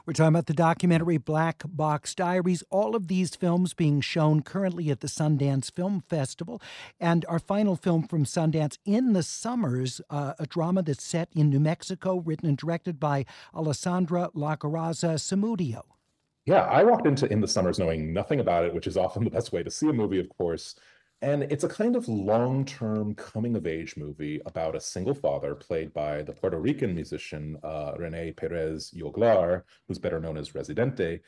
We're 0.05 0.13
talking 0.13 0.29
about 0.29 0.47
the 0.47 0.53
documentary 0.53 1.17
Black 1.17 1.63
Box 1.65 2.13
Diaries. 2.13 2.63
All 2.69 2.95
of 2.95 3.07
these 3.07 3.36
films 3.36 3.73
being 3.73 4.01
shown 4.01 4.41
currently 4.41 4.89
at 4.89 4.99
the 4.99 5.07
Sundance 5.07 5.73
Film 5.73 6.03
Festival. 6.10 6.62
And 6.99 7.25
our 7.27 7.39
final 7.39 7.75
film 7.75 8.07
from 8.07 8.25
Sundance 8.25 8.77
in 8.86 9.13
the 9.13 9.23
Summers, 9.23 10.01
uh, 10.10 10.34
a 10.39 10.45
drama 10.45 10.84
that's 10.84 11.03
set 11.03 11.29
in 11.34 11.49
New 11.49 11.60
Mexico, 11.60 12.17
written 12.17 12.49
and 12.49 12.57
directed 12.57 12.99
by 12.99 13.25
Alessandra 13.55 14.29
Lacorazza 14.36 15.15
Samudio. 15.15 15.84
Yeah, 16.45 16.63
I 16.63 16.84
walked 16.84 17.06
into 17.06 17.32
In 17.32 17.39
the 17.39 17.47
Summers 17.47 17.77
knowing 17.77 18.13
nothing 18.13 18.39
about 18.39 18.65
it, 18.65 18.73
which 18.73 18.88
is 18.88 18.97
often 18.97 19.23
the 19.23 19.30
best 19.30 19.51
way 19.51 19.62
to 19.62 19.69
see 19.69 19.89
a 19.89 19.93
movie, 19.93 20.19
of 20.19 20.27
course. 20.30 20.75
And 21.21 21.43
it's 21.43 21.63
a 21.63 21.69
kind 21.69 21.95
of 21.95 22.08
long-term 22.08 23.13
coming-of-age 23.13 23.95
movie 23.95 24.41
about 24.47 24.75
a 24.75 24.82
single 24.82 25.13
father 25.13 25.54
played 25.54 25.93
by 25.93 26.23
the 26.23 26.34
Puerto 26.34 26.60
Rican 26.60 26.95
musician 26.95 27.58
uh, 27.63 27.93
Rene 27.95 28.32
Perez 28.32 28.91
Joglar, 28.97 29.62
who's 29.88 29.99
better 29.99 30.19
known 30.19 30.36
as 30.36 30.56
Residente, 30.56 31.19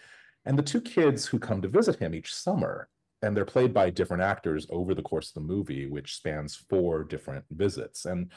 and 0.46 0.58
the 0.58 0.64
two 0.64 0.82
kids 0.82 1.28
who 1.28 1.38
come 1.38 1.62
to 1.62 1.68
visit 1.68 2.00
him 2.00 2.16
each 2.16 2.34
summer. 2.34 2.90
And 3.22 3.38
they're 3.38 3.46
played 3.46 3.72
by 3.72 3.92
different 3.92 4.24
actors 4.24 4.66
over 4.72 4.96
the 4.96 5.04
course 5.04 5.30
of 5.30 5.36
the 5.36 5.48
movie, 5.48 5.86
which 5.86 6.16
spans 6.16 6.56
four 6.56 7.04
different 7.04 7.46
visits. 7.52 8.06
And 8.06 8.32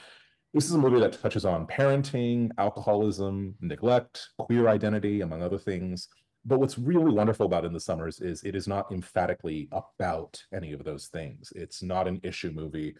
this 0.52 0.66
is 0.66 0.74
a 0.74 0.78
movie 0.78 1.00
that 1.00 1.20
touches 1.20 1.46
on 1.46 1.66
parenting, 1.66 2.50
alcoholism, 2.58 3.54
neglect, 3.62 4.28
queer 4.38 4.68
identity, 4.68 5.22
among 5.22 5.42
other 5.42 5.58
things. 5.58 6.08
But 6.46 6.61
what's 6.61 6.78
really 6.78 7.12
wonderful 7.12 7.46
about 7.46 7.64
In 7.64 7.72
the 7.72 7.80
Summers 7.80 8.20
is 8.20 8.44
it 8.44 8.54
is 8.54 8.68
not 8.68 8.92
emphatically 8.92 9.68
about 9.72 10.40
any 10.54 10.72
of 10.72 10.85
those 10.85 11.09
things. 11.09 11.52
It's 11.56 11.82
not 11.82 12.06
an 12.06 12.20
issue 12.22 12.52
movie. 12.52 12.94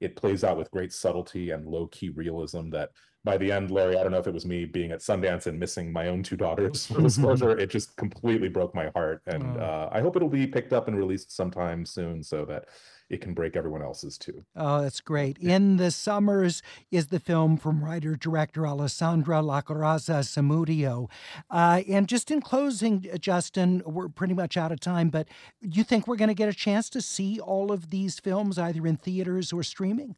It 0.00 0.16
plays 0.16 0.42
out 0.42 0.58
with 0.58 0.70
great 0.72 0.92
subtlety 0.92 1.50
and 1.50 1.64
low 1.64 1.86
key 1.86 2.08
realism 2.08 2.70
that 2.70 2.90
by 3.28 3.36
the 3.36 3.52
end, 3.52 3.70
Larry, 3.70 3.98
I 3.98 4.02
don't 4.02 4.10
know 4.10 4.18
if 4.18 4.26
it 4.26 4.32
was 4.32 4.46
me 4.46 4.64
being 4.64 4.90
at 4.90 5.00
Sundance 5.00 5.46
and 5.46 5.60
missing 5.60 5.92
my 5.92 6.08
own 6.08 6.22
two 6.22 6.34
daughters 6.34 6.86
for 6.86 7.02
disclosure. 7.02 7.50
it 7.58 7.68
just 7.68 7.94
completely 7.96 8.48
broke 8.48 8.74
my 8.74 8.90
heart. 8.94 9.20
And 9.26 9.58
oh. 9.58 9.60
uh, 9.60 9.88
I 9.92 10.00
hope 10.00 10.16
it'll 10.16 10.30
be 10.30 10.46
picked 10.46 10.72
up 10.72 10.88
and 10.88 10.96
released 10.96 11.30
sometime 11.30 11.84
soon 11.84 12.22
so 12.22 12.46
that 12.46 12.68
it 13.10 13.20
can 13.20 13.34
break 13.34 13.54
everyone 13.54 13.82
else's 13.82 14.16
too. 14.16 14.46
Oh, 14.56 14.80
that's 14.80 15.02
great. 15.02 15.36
In 15.36 15.76
the 15.76 15.90
Summers 15.90 16.62
is 16.90 17.08
the 17.08 17.20
film 17.20 17.58
from 17.58 17.84
writer 17.84 18.16
director 18.16 18.66
Alessandra 18.66 19.42
Lacorazza 19.42 20.20
Samudio. 20.24 21.10
Uh, 21.50 21.82
and 21.86 22.08
just 22.08 22.30
in 22.30 22.40
closing, 22.40 23.06
Justin, 23.20 23.82
we're 23.84 24.08
pretty 24.08 24.34
much 24.34 24.56
out 24.56 24.72
of 24.72 24.80
time, 24.80 25.10
but 25.10 25.28
you 25.60 25.84
think 25.84 26.06
we're 26.06 26.16
going 26.16 26.28
to 26.28 26.34
get 26.34 26.48
a 26.48 26.54
chance 26.54 26.88
to 26.90 27.02
see 27.02 27.38
all 27.38 27.72
of 27.72 27.90
these 27.90 28.18
films 28.18 28.58
either 28.58 28.86
in 28.86 28.96
theaters 28.96 29.52
or 29.52 29.62
streaming? 29.62 30.16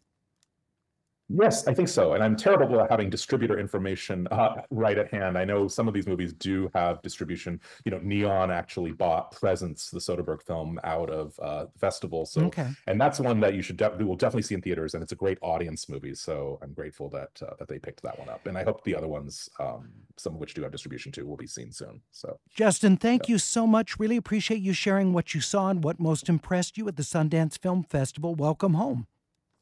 Yes, 1.33 1.69
I 1.69 1.75
think 1.75 1.89
so. 1.89 2.15
And 2.15 2.25
I'm 2.25 2.35
terrible 2.35 2.81
at 2.81 2.91
having 2.91 3.09
distributor 3.09 3.59
information 3.59 4.27
uh, 4.33 4.63
right 4.71 4.99
at 4.99 5.13
hand. 5.13 5.39
I 5.39 5.45
know 5.45 5.69
some 5.69 5.87
of 5.87 5.95
these 5.95 6.09
movies 6.09 6.33
do 6.33 6.69
have 6.75 7.01
distribution. 7.03 7.61
You 7.85 7.93
know, 7.93 8.01
Neon 8.03 8.51
actually 8.51 8.91
bought 8.91 9.31
Presence, 9.31 9.91
the 9.91 10.01
Soderbergh 10.01 10.43
film, 10.43 10.81
out 10.83 11.09
of 11.09 11.39
uh, 11.41 11.67
the 11.73 11.79
festival. 11.79 12.27
So, 12.27 12.43
Okay. 12.47 12.67
and 12.89 13.01
that's 13.01 13.21
one 13.21 13.39
that 13.41 13.55
you 13.55 13.63
should 13.63 13.77
de- 13.77 13.91
will 14.05 14.17
definitely 14.17 14.43
see 14.43 14.57
in 14.57 14.61
theaters, 14.63 14.95
and 14.95 15.03
it's 15.05 15.13
a 15.13 15.17
great 15.17 15.39
audience 15.41 15.89
movie. 15.89 16.15
So 16.15 16.59
I'm 16.63 16.73
grateful 16.73 17.09
that 17.11 17.41
uh, 17.43 17.55
that 17.61 17.69
they 17.69 17.79
picked 17.79 18.03
that 18.03 18.19
one 18.19 18.29
up, 18.29 18.47
and 18.47 18.59
I 18.59 18.65
hope 18.65 18.83
the 18.83 18.97
other 18.97 19.09
ones, 19.09 19.49
um, 19.61 19.89
some 20.17 20.35
of 20.35 20.41
which 20.41 20.55
do 20.55 20.63
have 20.63 20.73
distribution 20.73 21.13
too, 21.13 21.27
will 21.27 21.37
be 21.37 21.47
seen 21.47 21.71
soon. 21.71 22.01
So 22.11 22.41
Justin, 22.53 22.97
thank 22.97 23.29
you 23.29 23.39
so 23.39 23.67
much. 23.69 23.99
Really 24.01 24.17
appreciate 24.17 24.61
you 24.61 24.73
sharing 24.73 25.13
what 25.13 25.33
you 25.35 25.41
saw 25.41 25.69
and 25.69 25.85
what 25.85 26.01
most 26.01 26.29
impressed 26.29 26.77
you 26.77 26.89
at 26.89 26.97
the 26.97 27.05
Sundance 27.05 27.57
Film 27.57 27.85
Festival. 27.85 28.35
Welcome 28.35 28.75
home. 28.75 29.07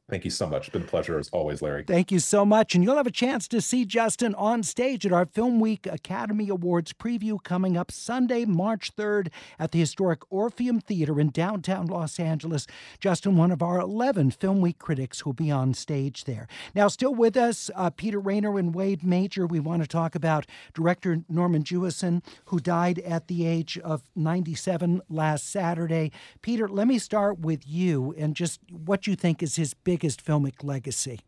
Thank 0.09 0.25
you 0.25 0.31
so 0.31 0.47
much. 0.47 0.67
It's 0.67 0.73
been 0.73 0.81
a 0.81 0.85
pleasure 0.85 1.19
as 1.19 1.29
always, 1.29 1.61
Larry. 1.61 1.83
Thank 1.83 2.11
you 2.11 2.17
so 2.17 2.43
much. 2.43 2.73
And 2.73 2.83
you'll 2.83 2.97
have 2.97 3.05
a 3.05 3.11
chance 3.11 3.47
to 3.49 3.61
see 3.61 3.85
Justin 3.85 4.33
on 4.35 4.63
stage 4.63 5.05
at 5.05 5.11
our 5.11 5.27
Film 5.27 5.59
Week 5.59 5.85
Academy 5.85 6.49
Awards 6.49 6.93
preview 6.93 7.41
coming 7.43 7.77
up 7.77 7.91
Sunday, 7.91 8.43
March 8.45 8.95
3rd 8.95 9.27
at 9.59 9.71
the 9.71 9.79
historic 9.79 10.21
Orpheum 10.31 10.81
Theater 10.81 11.19
in 11.19 11.29
downtown 11.29 11.85
Los 11.85 12.19
Angeles. 12.19 12.65
Justin, 12.99 13.37
one 13.37 13.51
of 13.51 13.61
our 13.61 13.79
11 13.79 14.31
Film 14.31 14.61
Week 14.61 14.79
critics, 14.79 15.25
will 15.25 15.33
be 15.33 15.51
on 15.51 15.75
stage 15.75 16.23
there. 16.23 16.47
Now, 16.73 16.87
still 16.87 17.13
with 17.13 17.37
us, 17.37 17.69
uh, 17.75 17.91
Peter 17.91 18.19
Rainer 18.19 18.57
and 18.57 18.73
Wade 18.73 19.03
Major. 19.03 19.45
We 19.45 19.59
want 19.59 19.83
to 19.83 19.87
talk 19.87 20.15
about 20.15 20.47
director 20.73 21.21
Norman 21.29 21.63
Jewison, 21.63 22.23
who 22.45 22.59
died 22.59 22.97
at 22.99 23.27
the 23.27 23.45
age 23.45 23.77
of 23.77 24.01
97 24.15 25.01
last 25.07 25.49
Saturday. 25.51 26.11
Peter, 26.41 26.67
let 26.67 26.87
me 26.87 26.97
start 26.97 27.39
with 27.39 27.67
you 27.67 28.15
and 28.17 28.35
just 28.35 28.59
what 28.71 29.05
you 29.05 29.15
think 29.15 29.43
is 29.43 29.55
his 29.55 29.75
biggest 29.99 30.25
filmic 30.25 30.63
legacy. 30.63 31.19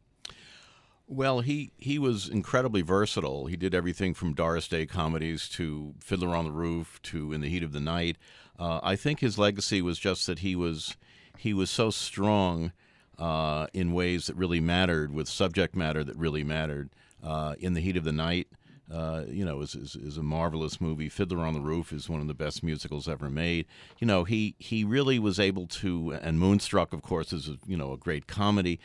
Well, 1.06 1.42
he, 1.42 1.74
he 1.78 2.00
was 2.00 2.30
incredibly 2.30 2.82
versatile. 2.82 3.48
He 3.48 3.58
did 3.58 3.76
everything 3.76 4.14
from 4.14 4.34
Doris 4.34 4.70
Day 4.70 4.86
comedies 4.86 5.50
to 5.50 5.94
Fiddler 6.00 6.34
on 6.34 6.46
the 6.46 6.52
Roof 6.52 7.02
to 7.04 7.34
In 7.34 7.42
the 7.42 7.50
Heat 7.50 7.64
of 7.64 7.74
the 7.74 7.82
Night. 7.82 8.16
Uh, 8.58 8.80
I 8.82 8.96
think 8.96 9.20
his 9.20 9.38
legacy 9.38 9.82
was 9.82 10.00
just 10.00 10.26
that 10.28 10.40
he 10.40 10.56
was 10.56 10.96
he 11.38 11.54
was 11.54 11.70
so 11.70 11.90
strong 11.90 12.72
uh, 13.20 13.68
in 13.74 13.92
ways 13.92 14.28
that 14.28 14.38
really 14.38 14.62
mattered, 14.62 15.12
with 15.12 15.28
subject 15.28 15.76
matter 15.76 16.04
that 16.06 16.16
really 16.16 16.46
mattered. 16.46 16.92
Uh, 17.22 17.56
in 17.60 17.74
the 17.74 17.82
Heat 17.82 17.98
of 17.98 18.04
the 18.04 18.12
Night, 18.12 18.48
uh, 18.92 19.24
you 19.28 19.46
know, 19.46 19.62
is, 19.62 19.76
is 19.76 19.96
is 19.96 20.18
a 20.18 20.24
marvelous 20.24 20.82
movie. 20.82 21.10
Fiddler 21.10 21.46
on 21.46 21.54
the 21.54 21.62
Roof 21.62 21.94
is 21.94 22.10
one 22.10 22.22
of 22.22 22.28
the 22.28 22.34
best 22.34 22.64
musicals 22.64 23.08
ever 23.08 23.30
made. 23.30 23.66
You 24.00 24.08
know, 24.08 24.24
he 24.24 24.56
he 24.60 24.84
really 24.84 25.20
was 25.20 25.40
able 25.40 25.68
to, 25.68 26.14
and 26.22 26.40
Moonstruck, 26.40 26.94
of 26.94 27.02
course, 27.02 27.32
is 27.32 27.48
a, 27.48 27.58
you 27.66 27.78
know 27.78 27.94
a 27.94 27.98
great 27.98 28.28
comedy 28.28 28.80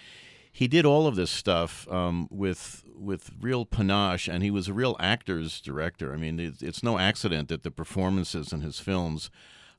he 0.57 0.67
did 0.67 0.87
all 0.87 1.07
of 1.07 1.17
this 1.17 1.31
stuff 1.31 1.87
um, 1.93 2.29
with 2.31 2.83
with 2.97 3.31
real 3.43 3.67
panache, 3.67 4.27
and 4.27 4.43
he 4.43 4.51
was 4.51 4.69
a 4.69 4.73
real 4.73 4.97
actor's 4.99 5.61
director. 5.61 6.15
I 6.15 6.17
mean, 6.17 6.41
it's, 6.41 6.63
it's 6.63 6.83
no 6.83 6.99
accident 6.99 7.49
that 7.49 7.63
the 7.63 7.71
performances 7.71 8.55
in 8.55 8.63
his 8.63 8.79
films 8.79 9.31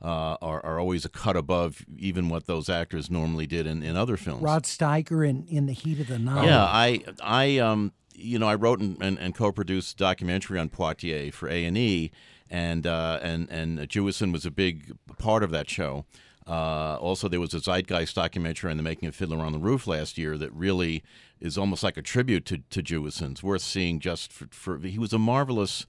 uh, 0.03 0.37
are, 0.39 0.63
are 0.63 0.79
always 0.79 1.03
a 1.03 1.09
cut 1.09 1.35
above 1.35 1.83
even 1.97 2.29
what 2.29 2.45
those 2.45 2.69
actors 2.69 3.09
normally 3.09 3.47
did 3.47 3.65
in, 3.65 3.81
in 3.81 3.97
other 3.97 4.17
films. 4.17 4.43
Rod 4.43 4.65
Steiger 4.65 5.27
in, 5.27 5.45
in 5.47 5.65
the 5.65 5.73
heat 5.73 5.99
of 5.99 6.09
the 6.09 6.19
night. 6.19 6.45
Yeah, 6.45 6.63
I, 6.63 7.03
I, 7.23 7.57
um, 7.57 7.91
you 8.17 8.39
know, 8.39 8.47
I 8.47 8.55
wrote 8.55 8.79
and, 8.79 9.01
and, 9.01 9.19
and 9.19 9.35
co-produced 9.35 9.93
a 9.93 9.97
documentary 9.97 10.59
on 10.59 10.69
Poitier 10.69 11.31
for 11.31 11.47
A 11.49 11.65
and 11.65 11.77
E, 11.77 12.11
and 12.49 12.85
uh, 12.87 13.19
and 13.21 13.49
and 13.49 13.79
Jewison 13.79 14.33
was 14.33 14.45
a 14.45 14.51
big 14.51 14.95
part 15.17 15.43
of 15.43 15.51
that 15.51 15.69
show. 15.69 16.05
Uh, 16.47 16.95
also, 16.95 17.27
there 17.27 17.41
was 17.41 17.53
a 17.53 17.59
Zeitgeist 17.59 18.15
documentary 18.15 18.71
on 18.71 18.77
the 18.77 18.83
making 18.83 19.07
of 19.07 19.15
Fiddler 19.15 19.39
on 19.39 19.51
the 19.51 19.59
Roof 19.59 19.85
last 19.85 20.17
year 20.17 20.37
that 20.37 20.51
really 20.53 21.03
is 21.39 21.57
almost 21.57 21.83
like 21.83 21.97
a 21.97 22.01
tribute 22.01 22.45
to 22.45 22.57
to 22.69 22.81
Jewison. 22.81 23.31
It's 23.31 23.43
worth 23.43 23.61
seeing 23.61 23.99
just 23.99 24.33
for, 24.33 24.47
for 24.51 24.79
he 24.79 24.97
was 24.97 25.13
a 25.13 25.19
marvelous 25.19 25.85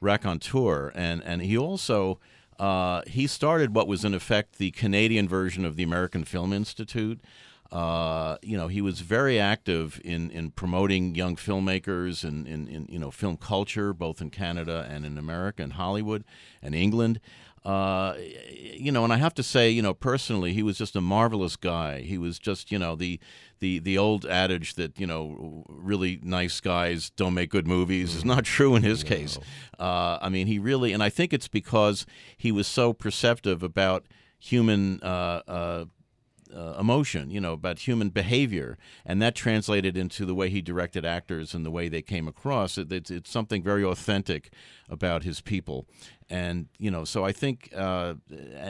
raconteur, 0.00 0.92
and 0.94 1.22
and 1.24 1.42
he 1.42 1.56
also. 1.56 2.18
Uh, 2.58 3.02
he 3.08 3.26
started 3.26 3.74
what 3.74 3.88
was 3.88 4.04
in 4.04 4.14
effect 4.14 4.58
the 4.58 4.70
Canadian 4.72 5.26
version 5.26 5.64
of 5.64 5.74
the 5.74 5.82
American 5.82 6.22
Film 6.22 6.52
Institute. 6.52 7.18
Uh, 7.72 8.36
you 8.42 8.54
know, 8.54 8.68
he 8.68 8.82
was 8.82 9.00
very 9.00 9.40
active 9.40 9.98
in, 10.04 10.30
in 10.30 10.50
promoting 10.50 11.14
young 11.14 11.36
filmmakers 11.36 12.22
and 12.22 12.46
in, 12.46 12.68
in, 12.68 12.86
you 12.90 12.98
know 12.98 13.10
film 13.10 13.38
culture, 13.38 13.94
both 13.94 14.20
in 14.20 14.28
Canada 14.28 14.86
and 14.90 15.06
in 15.06 15.16
America 15.16 15.62
and 15.62 15.72
Hollywood 15.72 16.22
and 16.60 16.74
England. 16.74 17.18
Uh, 17.64 18.14
you 18.50 18.92
know, 18.92 19.04
and 19.04 19.12
I 19.12 19.16
have 19.16 19.34
to 19.34 19.42
say, 19.42 19.70
you 19.70 19.80
know, 19.80 19.94
personally, 19.94 20.52
he 20.52 20.62
was 20.62 20.76
just 20.76 20.96
a 20.96 21.00
marvelous 21.00 21.56
guy. 21.56 22.00
He 22.00 22.18
was 22.18 22.38
just, 22.38 22.70
you 22.70 22.78
know, 22.78 22.94
the 22.94 23.18
the 23.60 23.78
the 23.78 23.96
old 23.96 24.26
adage 24.26 24.74
that 24.74 24.98
you 25.00 25.06
know 25.06 25.64
really 25.68 26.18
nice 26.22 26.60
guys 26.60 27.10
don't 27.10 27.32
make 27.32 27.50
good 27.50 27.66
movies 27.66 28.14
is 28.14 28.24
not 28.24 28.44
true 28.44 28.74
in 28.76 28.82
his 28.82 29.02
case. 29.02 29.38
Uh, 29.78 30.18
I 30.20 30.28
mean, 30.28 30.46
he 30.46 30.58
really, 30.58 30.92
and 30.92 31.02
I 31.02 31.08
think 31.08 31.32
it's 31.32 31.48
because 31.48 32.04
he 32.36 32.52
was 32.52 32.66
so 32.66 32.92
perceptive 32.92 33.62
about 33.62 34.04
human. 34.38 35.00
Uh, 35.02 35.86
uh, 36.54 36.76
emotion, 36.78 37.30
you 37.30 37.40
know, 37.40 37.52
about 37.52 37.80
human 37.80 38.10
behavior, 38.10 38.78
and 39.04 39.20
that 39.22 39.34
translated 39.34 39.96
into 39.96 40.24
the 40.24 40.34
way 40.34 40.48
he 40.48 40.60
directed 40.60 41.04
actors 41.04 41.54
and 41.54 41.64
the 41.64 41.70
way 41.70 41.88
they 41.88 42.02
came 42.02 42.28
across. 42.28 42.78
It, 42.78 42.92
it's, 42.92 43.10
it's 43.10 43.30
something 43.30 43.62
very 43.62 43.84
authentic 43.84 44.50
about 44.88 45.22
his 45.22 45.40
people, 45.40 45.86
and 46.32 46.66
you 46.78 46.90
know, 46.90 47.04
so 47.04 47.24
I 47.24 47.32
think, 47.32 47.70
uh, 47.76 48.14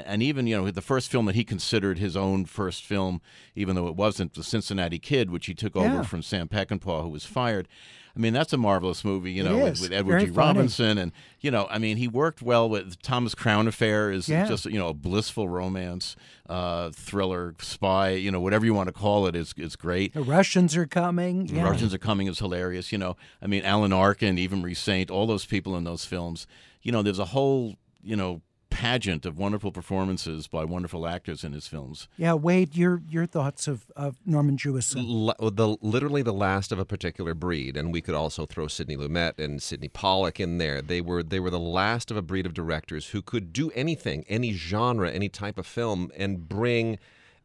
and 0.04 0.22
even 0.22 0.46
you 0.48 0.56
know, 0.56 0.70
the 0.70 0.82
first 0.82 1.10
film 1.10 1.26
that 1.26 1.36
he 1.36 1.44
considered 1.44 1.98
his 1.98 2.16
own 2.16 2.44
first 2.44 2.84
film, 2.84 3.20
even 3.54 3.76
though 3.76 3.86
it 3.86 3.94
wasn't, 3.96 4.34
the 4.34 4.42
Cincinnati 4.42 4.98
Kid, 4.98 5.30
which 5.30 5.46
he 5.46 5.54
took 5.54 5.74
Yeah. 5.76 5.82
over 5.94 6.02
from 6.04 6.22
Sam 6.22 6.48
Peckinpah, 6.48 7.02
who 7.02 7.08
was 7.08 7.24
fired. 7.24 7.68
I 8.14 8.18
mean, 8.20 8.34
that's 8.34 8.52
a 8.52 8.58
marvelous 8.58 9.06
movie, 9.06 9.32
you 9.32 9.42
know, 9.42 9.56
with, 9.56 9.80
with 9.80 9.90
Edward 9.90 10.12
Very 10.18 10.26
G. 10.26 10.32
funny. 10.32 10.46
Robinson, 10.48 10.98
and 10.98 11.12
you 11.40 11.50
know, 11.50 11.66
I 11.70 11.78
mean, 11.78 11.96
he 11.96 12.08
worked 12.08 12.42
well 12.42 12.68
with 12.68 13.00
Thomas 13.00 13.34
Crown 13.34 13.66
Affair 13.66 14.10
is 14.12 14.28
Yeah. 14.28 14.46
just 14.46 14.66
you 14.66 14.78
know 14.78 14.88
a 14.88 14.94
blissful 14.94 15.48
romance, 15.48 16.14
uh, 16.50 16.90
thriller, 16.90 17.54
spy, 17.60 18.10
you 18.10 18.30
know, 18.30 18.40
whatever 18.40 18.66
you 18.66 18.74
want 18.74 18.88
to 18.88 18.92
call 18.92 19.26
it 19.28 19.34
is 19.34 19.54
is 19.56 19.76
great. 19.76 20.12
The 20.12 20.20
Russians 20.22 20.76
are 20.76 20.86
coming. 20.86 21.46
The 21.46 21.54
Yeah. 21.54 21.62
Russians 21.70 21.94
are 21.94 21.98
coming 21.98 22.26
is 22.26 22.38
hilarious. 22.38 22.92
You 22.92 22.98
know, 22.98 23.16
I 23.40 23.46
mean, 23.46 23.64
Alan 23.64 23.92
Arkin, 23.94 24.36
Eva 24.36 24.56
Marie 24.56 24.74
Saint, 24.74 25.10
all 25.10 25.26
those 25.26 25.46
people 25.46 25.74
in 25.76 25.84
those 25.84 26.04
films. 26.04 26.46
You 26.82 26.92
know, 26.92 27.02
there's 27.02 27.18
a 27.18 27.26
whole 27.26 27.76
you 28.02 28.16
know 28.16 28.42
pageant 28.72 29.26
of 29.26 29.38
wonderful 29.38 29.70
performances 29.70 30.48
by 30.48 30.64
wonderful 30.64 31.06
actors 31.06 31.44
in 31.44 31.52
his 31.52 31.66
films. 31.66 32.08
Yeah, 32.16 32.32
Wade, 32.32 32.74
your 32.74 33.02
your 33.08 33.26
thoughts 33.26 33.68
of, 33.68 33.90
of 33.94 34.16
Norman 34.24 34.56
Jewison. 34.56 35.28
L- 35.38 35.50
the 35.50 35.76
literally 35.82 36.22
the 36.22 36.32
last 36.32 36.72
of 36.72 36.78
a 36.78 36.84
particular 36.84 37.34
breed, 37.34 37.76
and 37.76 37.92
we 37.92 38.00
could 38.00 38.14
also 38.14 38.46
throw 38.46 38.66
Sidney 38.66 38.96
Lumet 38.96 39.38
and 39.38 39.62
Sydney 39.62 39.88
Pollack 39.88 40.40
in 40.40 40.58
there. 40.58 40.80
They 40.80 41.00
were 41.00 41.22
they 41.22 41.38
were 41.38 41.50
the 41.50 41.60
last 41.60 42.10
of 42.10 42.16
a 42.16 42.22
breed 42.22 42.46
of 42.46 42.54
directors 42.54 43.08
who 43.08 43.22
could 43.22 43.52
do 43.52 43.70
anything, 43.72 44.24
any 44.28 44.52
genre, 44.52 45.10
any 45.10 45.28
type 45.28 45.58
of 45.58 45.66
film, 45.66 46.10
and 46.16 46.48
bring 46.48 46.98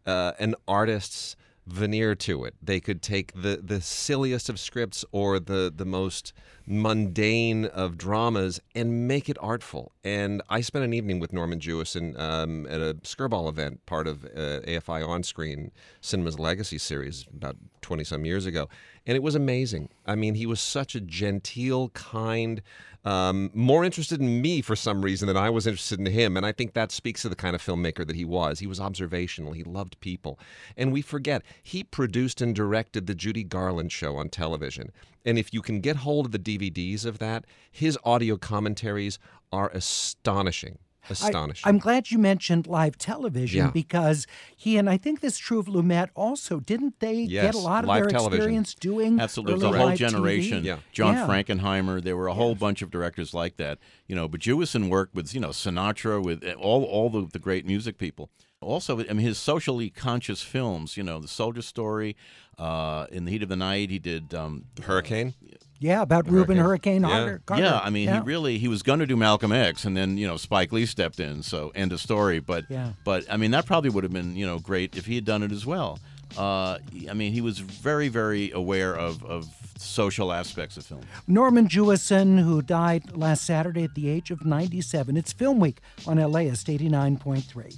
uh, 0.05 0.31
an 0.39 0.55
artist's 0.67 1.35
veneer 1.67 2.15
to 2.15 2.45
it. 2.45 2.55
They 2.61 2.79
could 2.79 3.01
take 3.01 3.33
the 3.33 3.59
the 3.63 3.81
silliest 3.81 4.49
of 4.49 4.59
scripts 4.59 5.03
or 5.11 5.39
the 5.39 5.71
the 5.75 5.85
most 5.85 6.33
mundane 6.65 7.65
of 7.65 7.97
dramas 7.97 8.59
and 8.73 9.07
make 9.07 9.29
it 9.29 9.37
artful. 9.39 9.91
And 10.07 10.41
I 10.49 10.61
spent 10.61 10.85
an 10.85 10.93
evening 10.93 11.19
with 11.19 11.33
Norman 11.33 11.59
Jewison 11.59 12.17
um, 12.17 12.65
at 12.67 12.79
a 12.79 12.93
Skirball 13.03 13.49
event, 13.49 13.85
part 13.85 14.07
of 14.07 14.23
uh, 14.23 14.61
AFI 14.65 15.05
On 15.05 15.21
Screen 15.21 15.69
Cinema's 15.99 16.39
Legacy 16.39 16.77
series, 16.77 17.25
about 17.35 17.57
twenty 17.81 18.05
some 18.05 18.23
years 18.23 18.45
ago, 18.45 18.69
and 19.05 19.17
it 19.17 19.21
was 19.21 19.35
amazing. 19.35 19.89
I 20.05 20.15
mean, 20.15 20.35
he 20.35 20.45
was 20.45 20.61
such 20.61 20.95
a 20.95 21.01
genteel, 21.01 21.89
kind. 21.89 22.61
Um, 23.03 23.51
more 23.53 23.85
interested 23.85 24.19
in 24.19 24.41
me 24.41 24.61
for 24.61 24.75
some 24.75 25.01
reason 25.01 25.27
than 25.27 25.37
I 25.37 25.49
was 25.49 25.65
interested 25.65 25.99
in 25.99 26.05
him. 26.07 26.35
And 26.35 26.45
I 26.45 26.51
think 26.51 26.73
that 26.73 26.91
speaks 26.91 27.21
to 27.21 27.29
the 27.29 27.37
kind 27.37 27.55
of 27.55 27.61
filmmaker 27.61 28.05
that 28.05 28.17
he 28.17 28.25
was. 28.25 28.59
He 28.59 28.67
was 28.67 28.81
observational, 28.81 29.53
he 29.53 29.63
loved 29.63 29.97
people. 30.01 30.37
And 30.75 30.91
we 30.91 31.01
forget, 31.01 31.41
he 31.63 31.85
produced 31.85 32.41
and 32.41 32.53
directed 32.53 33.07
the 33.07 33.15
Judy 33.15 33.43
Garland 33.43 33.93
show 33.93 34.17
on 34.17 34.27
television. 34.27 34.91
And 35.25 35.37
if 35.37 35.53
you 35.53 35.61
can 35.61 35.79
get 35.79 35.97
hold 35.97 36.25
of 36.25 36.31
the 36.31 36.39
DVDs 36.39 37.05
of 37.05 37.19
that, 37.19 37.45
his 37.71 37.97
audio 38.03 38.35
commentaries 38.35 39.19
are 39.51 39.69
astonishing. 39.69 40.79
Astonishing. 41.09 41.63
I'm 41.69 41.77
glad 41.77 42.11
you 42.11 42.17
mentioned 42.17 42.67
live 42.67 42.97
television 42.97 43.65
Yeah. 43.67 43.71
because 43.71 44.27
he 44.57 44.75
and 44.75 44.89
I 44.89 44.97
think 44.97 45.21
this 45.21 45.35
is 45.35 45.39
true 45.39 45.57
of 45.57 45.67
Lumet 45.67 46.09
also. 46.15 46.59
Didn't 46.59 46.99
they 46.99 47.25
get 47.27 47.55
a 47.55 47.57
lot 47.57 47.85
of 47.85 47.87
live 47.87 48.01
their 48.03 48.09
television. 48.09 48.39
experience 48.41 48.73
doing 48.75 49.17
Absolutely, 49.21 49.53
early 49.53 49.71
the 49.71 49.77
whole 49.77 49.87
live 49.87 49.95
TV? 49.97 50.09
generation. 50.09 50.63
Yeah. 50.65 50.79
John 50.91 51.13
Yeah. 51.13 51.25
Frankenheimer. 51.27 52.03
There 52.03 52.17
were 52.17 52.27
a 52.27 52.33
whole 52.33 52.55
bunch 52.55 52.81
of 52.81 52.91
directors 52.91 53.33
like 53.33 53.55
that. 53.55 53.79
You 54.05 54.17
know, 54.17 54.27
but 54.27 54.41
Jewison 54.41 54.89
worked 54.89 55.15
with 55.15 55.33
you 55.33 55.39
know 55.39 55.49
Sinatra, 55.51 56.21
with 56.21 56.43
eh, 56.43 56.55
all 56.55 56.83
all 56.83 57.09
the, 57.09 57.25
the 57.31 57.39
great 57.39 57.65
music 57.65 57.97
people. 57.97 58.29
Also, 58.61 58.99
I 58.99 59.03
mean, 59.13 59.17
his 59.17 59.37
socially 59.37 59.89
conscious 59.89 60.41
films. 60.41 60.97
You 60.97 61.03
know, 61.03 61.19
The 61.19 61.27
Soldier 61.27 61.61
Story, 61.61 62.15
uh, 62.57 63.05
In 63.11 63.25
the 63.25 63.31
Heat 63.31 63.43
of 63.43 63.49
the 63.49 63.55
Night. 63.55 63.89
He 63.91 63.99
did. 63.99 64.33
Um, 64.33 64.65
Hurricane? 64.83 65.35
Yeah, 65.79 66.01
about 66.01 66.27
Rubin 66.27 66.57
Hurricane 66.57 67.03
Yeah. 67.03 67.07
Carter. 67.09 67.41
Carter. 67.45 67.63
yeah, 67.63 67.79
I 67.83 67.91
mean, 67.91 68.05
Yeah. 68.05 68.15
he 68.21 68.25
really 68.25 68.57
he 68.57 68.67
was 68.67 68.81
going 68.81 68.97
to 68.97 69.05
do 69.05 69.15
Malcolm 69.15 69.51
X, 69.51 69.85
and 69.85 69.95
then 69.95 70.17
you 70.17 70.25
know 70.25 70.35
Spike 70.35 70.71
Lee 70.71 70.87
stepped 70.87 71.19
in. 71.19 71.43
So 71.43 71.71
end 71.75 71.91
of 71.91 71.99
story. 72.01 72.39
But 72.39 72.65
Yeah. 72.67 72.93
but 73.05 73.25
I 73.31 73.37
mean, 73.37 73.51
that 73.51 73.67
probably 73.67 73.91
would 73.91 74.03
have 74.03 74.11
been 74.13 74.35
you 74.35 74.47
know 74.47 74.57
great 74.57 74.97
if 74.97 75.05
he 75.05 75.13
had 75.13 75.25
done 75.25 75.43
it 75.43 75.51
as 75.51 75.67
well. 75.67 75.99
Uh, 76.35 76.79
I 77.09 77.13
mean, 77.13 77.31
he 77.31 77.41
was 77.41 77.59
very, 77.59 78.09
very 78.09 78.51
aware 78.51 78.93
of, 78.95 79.23
of 79.23 79.47
social 79.77 80.33
aspects 80.33 80.75
of 80.77 80.85
film. 80.85 81.01
Norman 81.27 81.67
Jewison, 81.69 82.43
who 82.43 82.61
died 82.61 83.15
last 83.15 83.45
Saturday 83.45 83.83
at 83.85 83.95
the 83.95 84.09
age 84.09 84.29
of 84.29 84.43
97. 84.45 85.15
It's 85.15 85.31
Film 85.31 85.59
Week 85.59 85.79
on 86.05 86.17
LAist 86.17 86.67
89.3. 86.67 87.77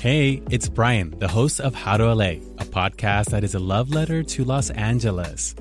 Hey, 0.00 0.40
it's 0.50 0.66
Brian, 0.66 1.14
the 1.18 1.28
host 1.28 1.60
of 1.60 1.74
How 1.74 1.98
to 1.98 2.14
LA, 2.14 2.40
a 2.56 2.64
podcast 2.64 3.26
that 3.32 3.44
is 3.44 3.54
a 3.54 3.58
love 3.58 3.90
letter 3.90 4.22
to 4.22 4.44
Los 4.46 4.70
Angeles. 4.70 5.54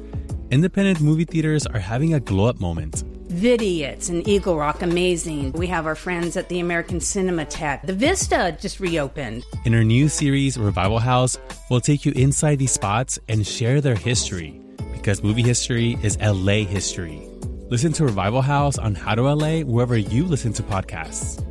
Independent 0.49 1.01
movie 1.01 1.25
theaters 1.25 1.67
are 1.67 1.77
having 1.77 2.13
a 2.13 2.21
glow 2.21 2.45
up 2.45 2.57
moment. 2.61 3.03
Vidiots 3.27 4.07
and 4.07 4.25
Eagle 4.25 4.55
Rock, 4.55 4.81
amazing. 4.81 5.51
We 5.51 5.67
have 5.67 5.85
our 5.85 5.93
friends 5.93 6.37
at 6.37 6.47
the 6.47 6.61
American 6.61 7.01
Cinema 7.01 7.47
Cinematheque. 7.47 7.85
The 7.85 7.91
Vista 7.91 8.57
just 8.61 8.79
reopened. 8.79 9.43
In 9.65 9.75
our 9.75 9.83
new 9.83 10.07
series, 10.07 10.57
Revival 10.57 10.99
House, 10.99 11.37
we'll 11.69 11.81
take 11.81 12.05
you 12.05 12.13
inside 12.13 12.59
these 12.59 12.71
spots 12.71 13.19
and 13.27 13.45
share 13.45 13.81
their 13.81 13.95
history 13.95 14.61
because 14.93 15.21
movie 15.21 15.43
history 15.43 15.97
is 16.01 16.17
LA 16.21 16.63
history. 16.63 17.27
Listen 17.69 17.91
to 17.91 18.05
Revival 18.05 18.41
House 18.41 18.77
on 18.77 18.95
How 18.95 19.15
to 19.15 19.23
LA 19.23 19.63
wherever 19.63 19.97
you 19.97 20.23
listen 20.23 20.53
to 20.53 20.63
podcasts. 20.63 21.45